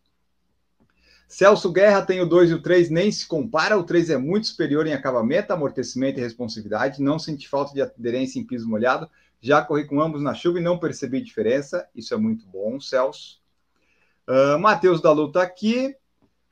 [1.27, 3.77] Celso Guerra tem o 2 e o 3, nem se compara.
[3.77, 7.03] O 3 é muito superior em acabamento, amortecimento e responsividade.
[7.03, 9.07] Não senti falta de aderência em piso molhado.
[9.41, 11.87] Já corri com ambos na chuva e não percebi diferença.
[11.95, 13.39] Isso é muito bom, Celso.
[14.27, 15.95] Uh, Matheus da Luta aqui.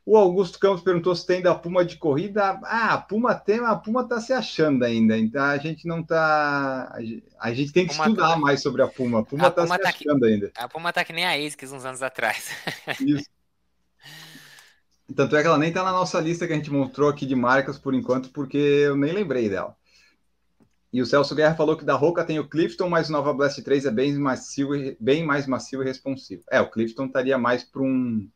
[0.05, 2.57] O Augusto Campos perguntou se tem da Puma de corrida.
[2.63, 5.17] Ah, a Puma tem, a Puma está se achando ainda.
[5.17, 6.97] Então a gente não está.
[7.37, 8.37] A gente tem que Puma estudar tá...
[8.37, 9.19] mais sobre a Puma.
[9.19, 10.25] A Puma está se tá achando que...
[10.25, 10.51] ainda.
[10.57, 12.51] A Puma está que nem a ASICS uns anos atrás.
[13.05, 13.25] Isso.
[15.13, 17.35] Tanto é que ela nem está na nossa lista que a gente mostrou aqui de
[17.35, 19.75] marcas por enquanto, porque eu nem lembrei dela.
[20.91, 23.61] E o Celso Guerra falou que da Roca tem o Clifton, mas o Nova Blast
[23.61, 24.69] 3 é bem macio,
[24.99, 26.43] bem mais macio e responsivo.
[26.49, 28.27] É, o Clifton estaria mais para um,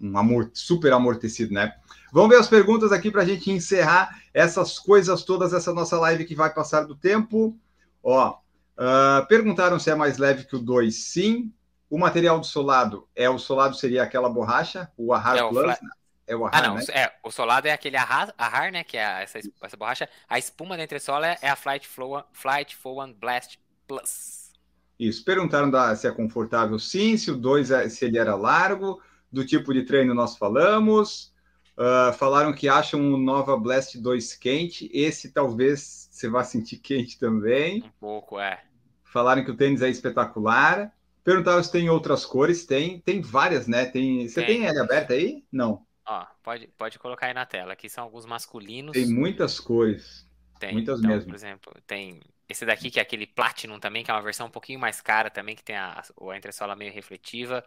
[0.00, 1.72] um amor, super amortecido, né?
[2.12, 6.24] Vamos ver as perguntas aqui para a gente encerrar essas coisas todas, essa nossa live
[6.24, 7.56] que vai passar do tempo.
[8.02, 10.94] Ó, uh, perguntaram se é mais leve que o 2.
[10.94, 11.52] Sim,
[11.88, 15.76] o material do solado é o solado seria aquela borracha, o Ahar é Plus.
[15.76, 16.84] O é o Ahar, ah, não, né?
[16.90, 20.08] é, o solado é aquele Ahar, Ahar né, que é essa, essa borracha.
[20.28, 24.52] A espuma da entressola é a Flight Flow, Flight Flow and Blast Plus.
[24.98, 29.00] Isso, perguntaram da, se é confortável sim, se o 2 é, se ele era largo,
[29.30, 31.34] do tipo de treino nós falamos.
[31.76, 34.90] Uh, falaram que acham o Nova Blast 2 quente.
[34.92, 37.84] Esse talvez você vá sentir quente também.
[37.84, 38.62] Um pouco, é.
[39.04, 40.90] Falaram que o tênis é espetacular.
[41.22, 42.64] Perguntaram se tem outras cores.
[42.64, 43.84] Tem, tem várias, né?
[43.84, 45.44] Tem, você tem, tem aberta aí?
[45.52, 45.84] Não.
[46.06, 47.72] Ó, pode, pode colocar aí na tela.
[47.72, 48.92] Aqui são alguns masculinos.
[48.92, 50.26] Tem muitas cores.
[50.58, 51.28] Tem, muitas então, mesmo.
[51.28, 54.50] Por exemplo, tem esse daqui que é aquele Platinum também, que é uma versão um
[54.50, 57.64] pouquinho mais cara também, que tem a, a entressola meio refletiva.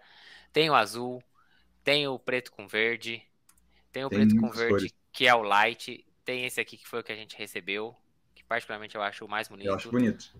[0.53, 1.21] Tem o azul,
[1.83, 3.21] tem o preto com verde,
[3.91, 4.93] tem o tem preto com verde, cores.
[5.11, 6.05] que é o light.
[6.23, 7.95] Tem esse aqui que foi o que a gente recebeu,
[8.33, 9.67] que particularmente eu acho o mais bonito.
[9.67, 10.31] Eu acho bonito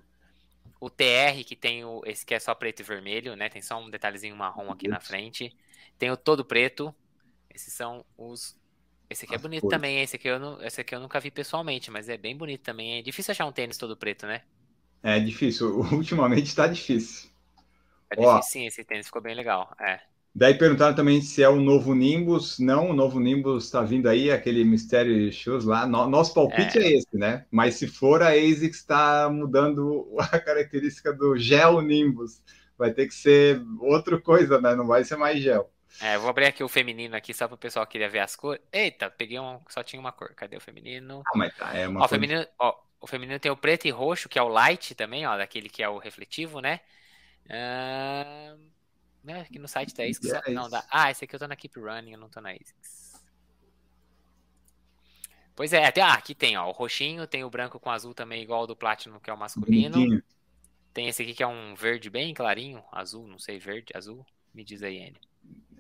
[0.80, 3.50] o TR, que tem o, esse que é só preto e vermelho, né?
[3.50, 5.54] Tem só um detalhezinho marrom aqui na frente.
[5.98, 6.96] Tem o todo preto.
[7.60, 8.58] Esses são os.
[9.10, 9.76] Esse aqui é As bonito cores.
[9.76, 10.02] também.
[10.02, 12.98] Esse aqui, eu não, esse aqui eu nunca vi pessoalmente, mas é bem bonito também.
[12.98, 14.44] É difícil achar um tênis todo preto, né?
[15.04, 15.80] É difícil.
[15.92, 17.30] Ultimamente tá difícil.
[18.10, 19.76] É difícil, Ó, sim, esse tênis ficou bem legal.
[19.80, 20.00] É.
[20.34, 22.60] Daí perguntaram também se é o novo Nimbus.
[22.60, 25.86] Não, o novo Nimbus está vindo aí, aquele Mystery Shoes lá.
[25.86, 26.84] Nosso palpite é.
[26.84, 27.46] é esse, né?
[27.52, 32.42] Mas se for, a ASICS está mudando a característica do gel Nimbus.
[32.78, 34.76] Vai ter que ser outra coisa, né?
[34.76, 35.70] Não vai ser mais gel.
[36.02, 38.36] É, vou abrir aqui o feminino aqui só para o pessoal que queria ver as
[38.36, 38.62] cores.
[38.72, 40.34] Eita, peguei um, só tinha uma cor.
[40.36, 41.24] Cadê o feminino?
[41.26, 44.30] Ah, mas tá, é uma ó, feminino, ó, o feminino tem o preto e roxo,
[44.30, 46.80] que é o light também, ó, daquele que é o refletivo, né?
[47.46, 48.80] Uh...
[49.24, 49.42] Né?
[49.42, 50.32] Aqui no site da ASICS.
[50.32, 50.56] Yes.
[50.56, 50.86] Não, dá.
[50.90, 53.22] Ah, esse aqui eu tô na Keep Running, eu não tô na ASICS.
[55.56, 58.42] Pois é, até, ah, aqui tem, ó, o roxinho, tem o branco com azul também,
[58.42, 59.96] igual ao do Platinum, que é o masculino.
[59.96, 60.24] Bonitinho.
[60.94, 64.26] Tem esse aqui que é um verde bem clarinho, azul, não sei, verde, azul.
[64.54, 65.20] Me diz aí, N.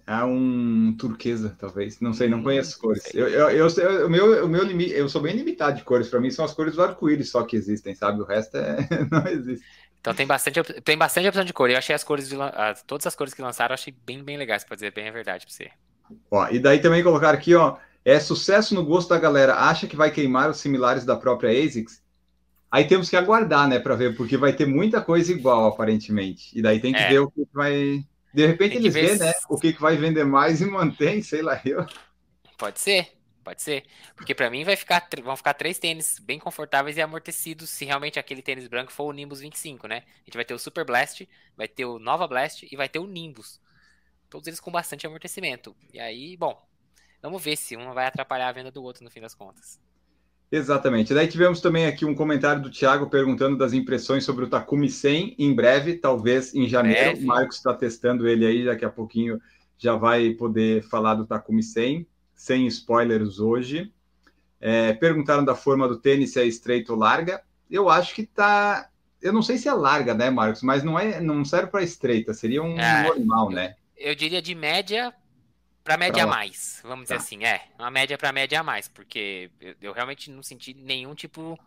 [0.09, 1.99] É um turquesa, talvez.
[1.99, 3.13] Não sei, não hum, conheço as cores.
[3.13, 6.07] Eu, eu, eu, eu, o meu, o meu limite, eu sou bem limitado de cores.
[6.07, 8.19] Para mim são as cores do arco-íris só que existem, sabe?
[8.19, 9.63] O resto é, não existe.
[10.01, 11.69] Então tem bastante, tem bastante opção de cor.
[11.69, 12.35] Eu achei as cores de
[12.87, 15.45] todas as cores que lançaram, eu achei bem, bem legais, para dizer bem a verdade
[15.45, 15.69] para você.
[16.31, 19.57] Ó, e daí também colocar aqui, ó, é sucesso no gosto da galera.
[19.57, 22.01] Acha que vai queimar os similares da própria ASICS?
[22.71, 26.49] Aí temos que aguardar, né, para ver, porque vai ter muita coisa igual, aparentemente.
[26.57, 27.09] E daí tem que é.
[27.09, 28.03] ver o que vai.
[28.33, 31.85] De repente eles vê, né, o que vai vender mais e mantém, sei lá eu.
[32.57, 33.19] Pode ser.
[33.43, 33.85] Pode ser.
[34.15, 38.19] Porque para mim vai ficar, vão ficar três tênis bem confortáveis e amortecidos se realmente
[38.19, 40.03] aquele tênis branco for o Nimbus 25, né?
[40.05, 41.27] A gente vai ter o Super Blast,
[41.57, 43.59] vai ter o Nova Blast e vai ter o Nimbus.
[44.29, 45.75] Todos eles com bastante amortecimento.
[45.91, 46.61] E aí, bom,
[47.21, 49.79] vamos ver se um vai atrapalhar a venda do outro no fim das contas.
[50.51, 51.13] Exatamente.
[51.13, 55.35] Daí tivemos também aqui um comentário do Thiago perguntando das impressões sobre o Takumi 100
[55.37, 57.11] em breve, talvez em janeiro.
[57.11, 57.23] Breve.
[57.23, 59.39] O Marcos está testando ele aí, daqui a pouquinho
[59.77, 63.91] já vai poder falar do Takumi 100 sem spoilers hoje.
[64.59, 67.41] É, perguntaram da forma do tênis se é estreito ou larga.
[67.69, 68.89] Eu acho que tá.
[69.21, 70.63] Eu não sei se é larga, né, Marcos?
[70.63, 72.33] Mas não é, não serve para estreita.
[72.33, 73.75] Seria um é, normal, né?
[73.95, 75.13] Eu diria de média
[75.89, 77.15] para média a mais, vamos tá.
[77.15, 81.15] dizer assim, é, uma média para média mais, porque eu, eu, realmente não senti nenhum
[81.15, 81.59] tipo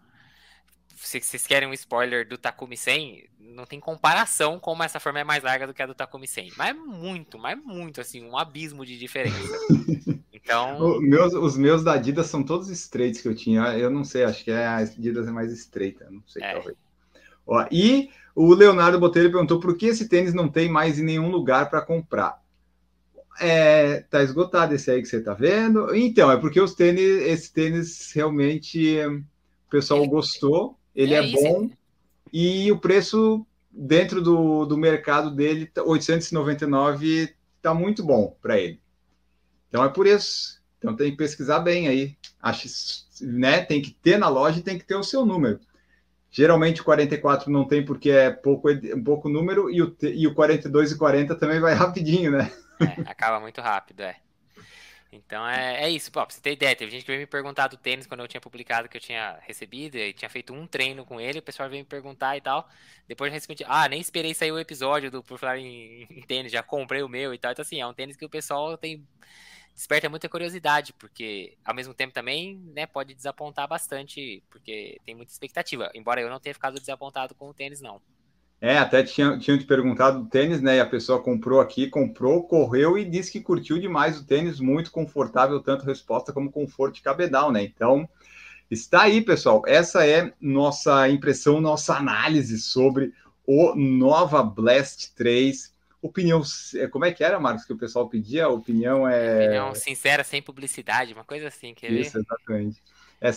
[0.94, 5.24] se vocês querem um spoiler do Takumi 100, não tem comparação como essa forma é
[5.24, 6.52] mais larga do que a do Takumi 100.
[6.56, 9.36] Mas é muito, mas muito, assim, um abismo de diferença.
[10.44, 11.00] Então.
[11.00, 13.78] meus, os meus da Adidas são todos estreitos que eu tinha.
[13.78, 16.54] Eu não sei, acho que é a Adidas é mais estreita, não sei, é.
[16.54, 16.76] talvez.
[17.46, 21.30] Ó, e O Leonardo Botelho perguntou por que esse tênis não tem mais em nenhum
[21.30, 22.41] lugar para comprar.
[23.40, 25.94] É, tá esgotado esse aí que você tá vendo.
[25.94, 31.70] Então, é porque os tênis, esse tênis realmente o pessoal gostou, ele é, é bom
[32.32, 38.80] e o preço dentro do, do mercado dele, 899 tá, tá muito bom para ele.
[39.68, 40.60] Então é por isso.
[40.78, 42.16] Então tem que pesquisar bem aí.
[42.40, 42.68] Acho,
[43.20, 43.62] né?
[43.62, 45.60] Tem que ter na loja e tem que ter o seu número.
[46.30, 48.68] Geralmente o 44 não tem porque é pouco,
[49.04, 52.50] pouco número e o, e o 42 e 40 também vai rapidinho, né?
[52.82, 54.16] É, acaba muito rápido, é.
[55.12, 57.68] Então é, é isso, pô, pra você ter ideia, teve gente que veio me perguntar
[57.68, 61.04] do tênis quando eu tinha publicado que eu tinha recebido e tinha feito um treino
[61.04, 62.66] com ele, o pessoal veio me perguntar e tal.
[63.06, 66.50] Depois de repente, ah, nem esperei sair o episódio do Por Falar em, em Tênis,
[66.50, 67.52] já comprei o meu e tal.
[67.52, 69.06] Então assim, é um tênis que o pessoal tem
[69.74, 75.32] desperta muita curiosidade, porque ao mesmo tempo também, né, pode desapontar bastante, porque tem muita
[75.32, 75.90] expectativa.
[75.94, 78.00] Embora eu não tenha ficado desapontado com o tênis, não.
[78.64, 80.76] É, até tinha, tinha te perguntado do tênis, né?
[80.76, 84.92] E a pessoa comprou aqui, comprou, correu e disse que curtiu demais o tênis, muito
[84.92, 87.64] confortável, tanto resposta como conforto de cabedal, né?
[87.64, 88.08] Então,
[88.70, 89.62] está aí, pessoal.
[89.66, 93.12] Essa é nossa impressão, nossa análise sobre
[93.44, 96.42] o Nova Blast 3 opinião.
[96.76, 98.44] É, como é que era, Marcos, que o pessoal pedia?
[98.44, 99.46] A opinião é.
[99.46, 101.74] Opinião sincera, sem publicidade, uma coisa assim.
[101.74, 102.20] Quer Isso, ver?
[102.20, 102.82] exatamente.
[103.22, 103.30] É,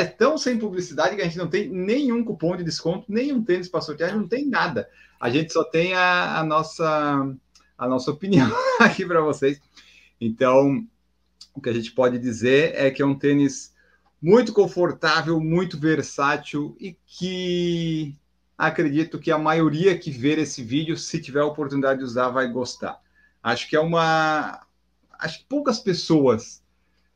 [0.00, 3.68] é, tão sem publicidade que a gente não tem nenhum cupom de desconto, nenhum tênis
[3.68, 4.88] para sortear, não tem nada.
[5.18, 7.34] A gente só tem a, a nossa,
[7.76, 9.60] a nossa opinião aqui para vocês.
[10.20, 10.86] Então,
[11.52, 13.74] o que a gente pode dizer é que é um tênis
[14.22, 18.16] muito confortável, muito versátil e que
[18.56, 22.46] acredito que a maioria que ver esse vídeo, se tiver a oportunidade de usar, vai
[22.46, 23.00] gostar.
[23.42, 24.64] Acho que é uma.
[25.18, 26.61] Acho que poucas pessoas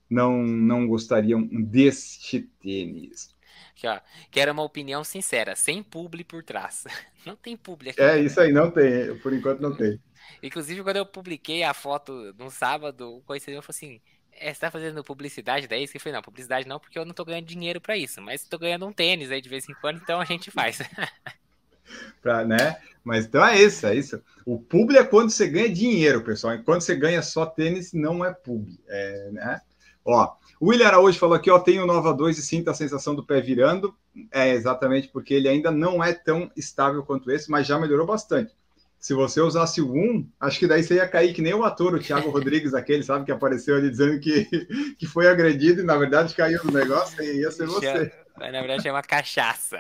[0.09, 3.35] não, não gostariam deste tênis.
[3.77, 6.85] Aqui, que era uma opinião sincera, sem publi por trás.
[7.27, 8.01] Não tem publi aqui.
[8.01, 9.19] É, isso aí, não tem.
[9.19, 10.01] Por enquanto não tem.
[10.41, 14.01] Inclusive, quando eu publiquei a foto no sábado, o conhecedor falou assim:
[14.39, 15.89] é, você tá fazendo publicidade daí?
[15.93, 18.57] Eu falei, não, publicidade não, porque eu não tô ganhando dinheiro para isso, mas tô
[18.59, 20.79] ganhando um tênis aí de vez em quando, então a gente faz.
[22.23, 22.77] pra, né?
[23.03, 24.23] Mas então é isso, é isso.
[24.45, 26.55] O publi é quando você ganha dinheiro, pessoal.
[26.55, 28.79] Enquanto você ganha só tênis, não é publi.
[28.87, 29.61] É, né?
[30.07, 33.15] Ó, o William Araújo falou aqui, ó, tem o Nova 2 e sinta a sensação
[33.15, 33.95] do pé virando.
[34.33, 38.55] É exatamente porque ele ainda não é tão estável quanto esse, mas já melhorou bastante.
[38.99, 41.95] Se você usasse o 1, acho que daí você ia cair que nem o ator,
[41.95, 44.47] o Thiago Rodrigues, aquele, sabe, que apareceu ali dizendo que,
[44.99, 48.13] que foi agredido e na verdade caiu no negócio, e ia ser você.
[48.37, 49.79] Mas na verdade é uma cachaça.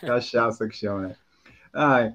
[0.00, 1.16] cachaça que chama, né?
[1.72, 2.14] Ai,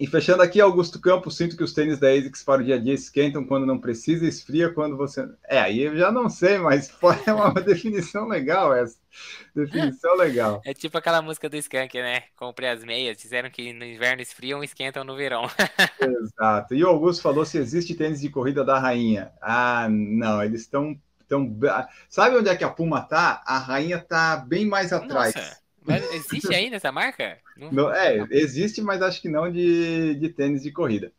[0.00, 2.78] e fechando aqui, Augusto Campos, sinto que os tênis da ASICS para o dia a
[2.78, 5.28] dia esquentam quando não precisa e esfria quando você.
[5.46, 6.90] É, aí eu já não sei, mas
[7.28, 8.96] é uma definição legal essa.
[9.54, 10.62] Definição legal.
[10.64, 12.22] É tipo aquela música do Skank, né?
[12.34, 15.42] Comprei as meias, disseram que no inverno esfriam e esquentam no verão.
[16.00, 16.74] Exato.
[16.74, 19.32] E o Augusto falou se existe tênis de corrida da rainha.
[19.38, 20.98] Ah, não, eles estão.
[21.28, 21.54] Tão...
[22.08, 23.42] Sabe onde é que a Puma tá?
[23.46, 25.34] A rainha tá bem mais atrás.
[25.34, 25.59] Nossa.
[25.84, 27.38] Mas existe ainda essa marca?
[27.56, 27.72] Não...
[27.72, 31.12] Não, é, existe, mas acho que não de, de tênis de corrida.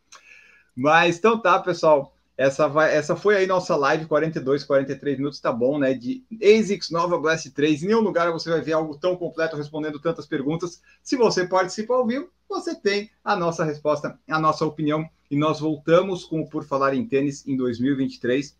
[0.74, 2.16] Mas então tá, pessoal.
[2.36, 5.92] Essa, vai, essa foi aí nossa live, 42, 43 minutos, tá bom, né?
[5.92, 7.82] De ASICS Nova Blast 3.
[7.82, 10.80] Em nenhum lugar você vai ver algo tão completo respondendo tantas perguntas.
[11.02, 15.08] Se você participa ao vivo, você tem a nossa resposta, a nossa opinião.
[15.30, 18.56] E nós voltamos com o Por Falar em Tênis em 2023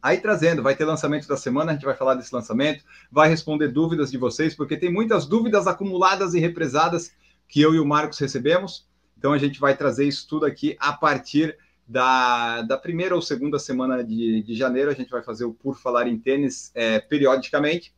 [0.00, 3.68] Aí trazendo, vai ter lançamento da semana, a gente vai falar desse lançamento, vai responder
[3.68, 7.12] dúvidas de vocês, porque tem muitas dúvidas acumuladas e represadas
[7.46, 8.86] que eu e o Marcos recebemos.
[9.16, 13.58] Então a gente vai trazer isso tudo aqui a partir da, da primeira ou segunda
[13.58, 14.90] semana de, de janeiro.
[14.90, 17.94] A gente vai fazer o Por Falar em Tênis é, periodicamente,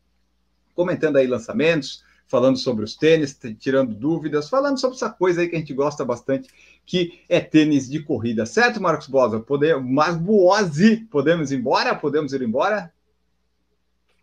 [0.75, 5.57] comentando aí lançamentos, falando sobre os tênis, tirando dúvidas, falando sobre essa coisa aí que
[5.57, 6.49] a gente gosta bastante,
[6.85, 8.47] que é tênis de corrida.
[8.47, 9.41] Certo, Marcos Bosa?
[9.41, 11.95] Poder, mas Boazzi, podemos ir embora?
[11.95, 12.93] Podemos ir embora?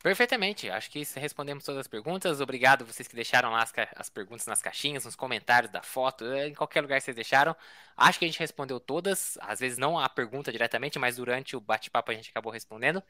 [0.02, 2.42] Perfeitamente, acho que respondemos todas as perguntas.
[2.42, 6.48] Obrigado vocês que deixaram lá as, as, perguntas nas caixinhas, nos comentários da foto, eh,
[6.48, 7.56] em qualquer lugar que vocês deixaram.
[7.96, 11.62] Acho que a gente respondeu todas, às vezes não a pergunta diretamente, mas durante o
[11.62, 13.04] bate-papo a gente acabou respondendo.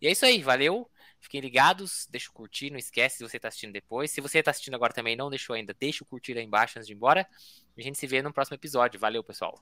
[0.00, 0.90] E é isso aí, valeu.
[1.22, 4.10] Fiquem ligados, deixa o curtir, não esquece se você está assistindo depois.
[4.10, 6.88] Se você está assistindo agora também não deixou ainda, deixa o curtir aí embaixo antes
[6.88, 7.24] de ir embora.
[7.78, 8.98] A gente se vê no próximo episódio.
[8.98, 9.56] Valeu, pessoal.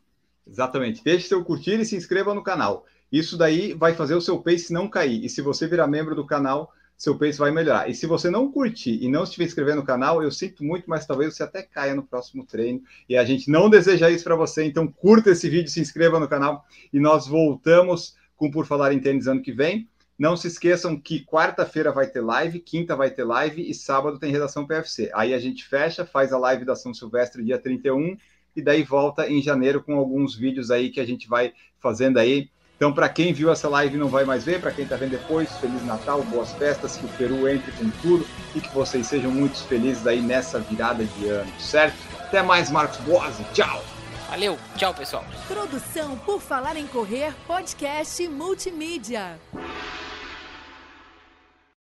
[0.48, 1.04] Exatamente.
[1.04, 2.86] Deixe seu curtir e se inscreva no canal.
[3.12, 5.22] Isso daí vai fazer o seu pace não cair.
[5.22, 7.90] E se você virar membro do canal, seu pace vai melhorar.
[7.90, 11.06] E se você não curtir e não estiver inscrevendo no canal, eu sinto muito, mas
[11.06, 12.82] talvez você até caia no próximo treino.
[13.06, 14.64] E a gente não deseja isso para você.
[14.64, 18.98] Então curta esse vídeo, se inscreva no canal e nós voltamos com Por Falar em
[18.98, 19.86] Tênis ano que vem.
[20.20, 24.30] Não se esqueçam que quarta-feira vai ter live, quinta vai ter live e sábado tem
[24.30, 25.10] redação PFC.
[25.14, 28.18] Aí a gente fecha, faz a live da São Silvestre dia 31
[28.54, 32.50] e daí volta em janeiro com alguns vídeos aí que a gente vai fazendo aí.
[32.76, 35.12] Então, para quem viu essa live e não vai mais ver, para quem está vendo
[35.12, 39.30] depois, Feliz Natal, boas festas, que o Peru entre com tudo e que vocês sejam
[39.30, 41.96] muito felizes aí nessa virada de ano, certo?
[42.18, 43.82] Até mais, Marcos Boas, tchau!
[44.28, 45.24] Valeu, tchau pessoal.
[45.48, 49.38] Produção por Falar em Correr, podcast multimídia.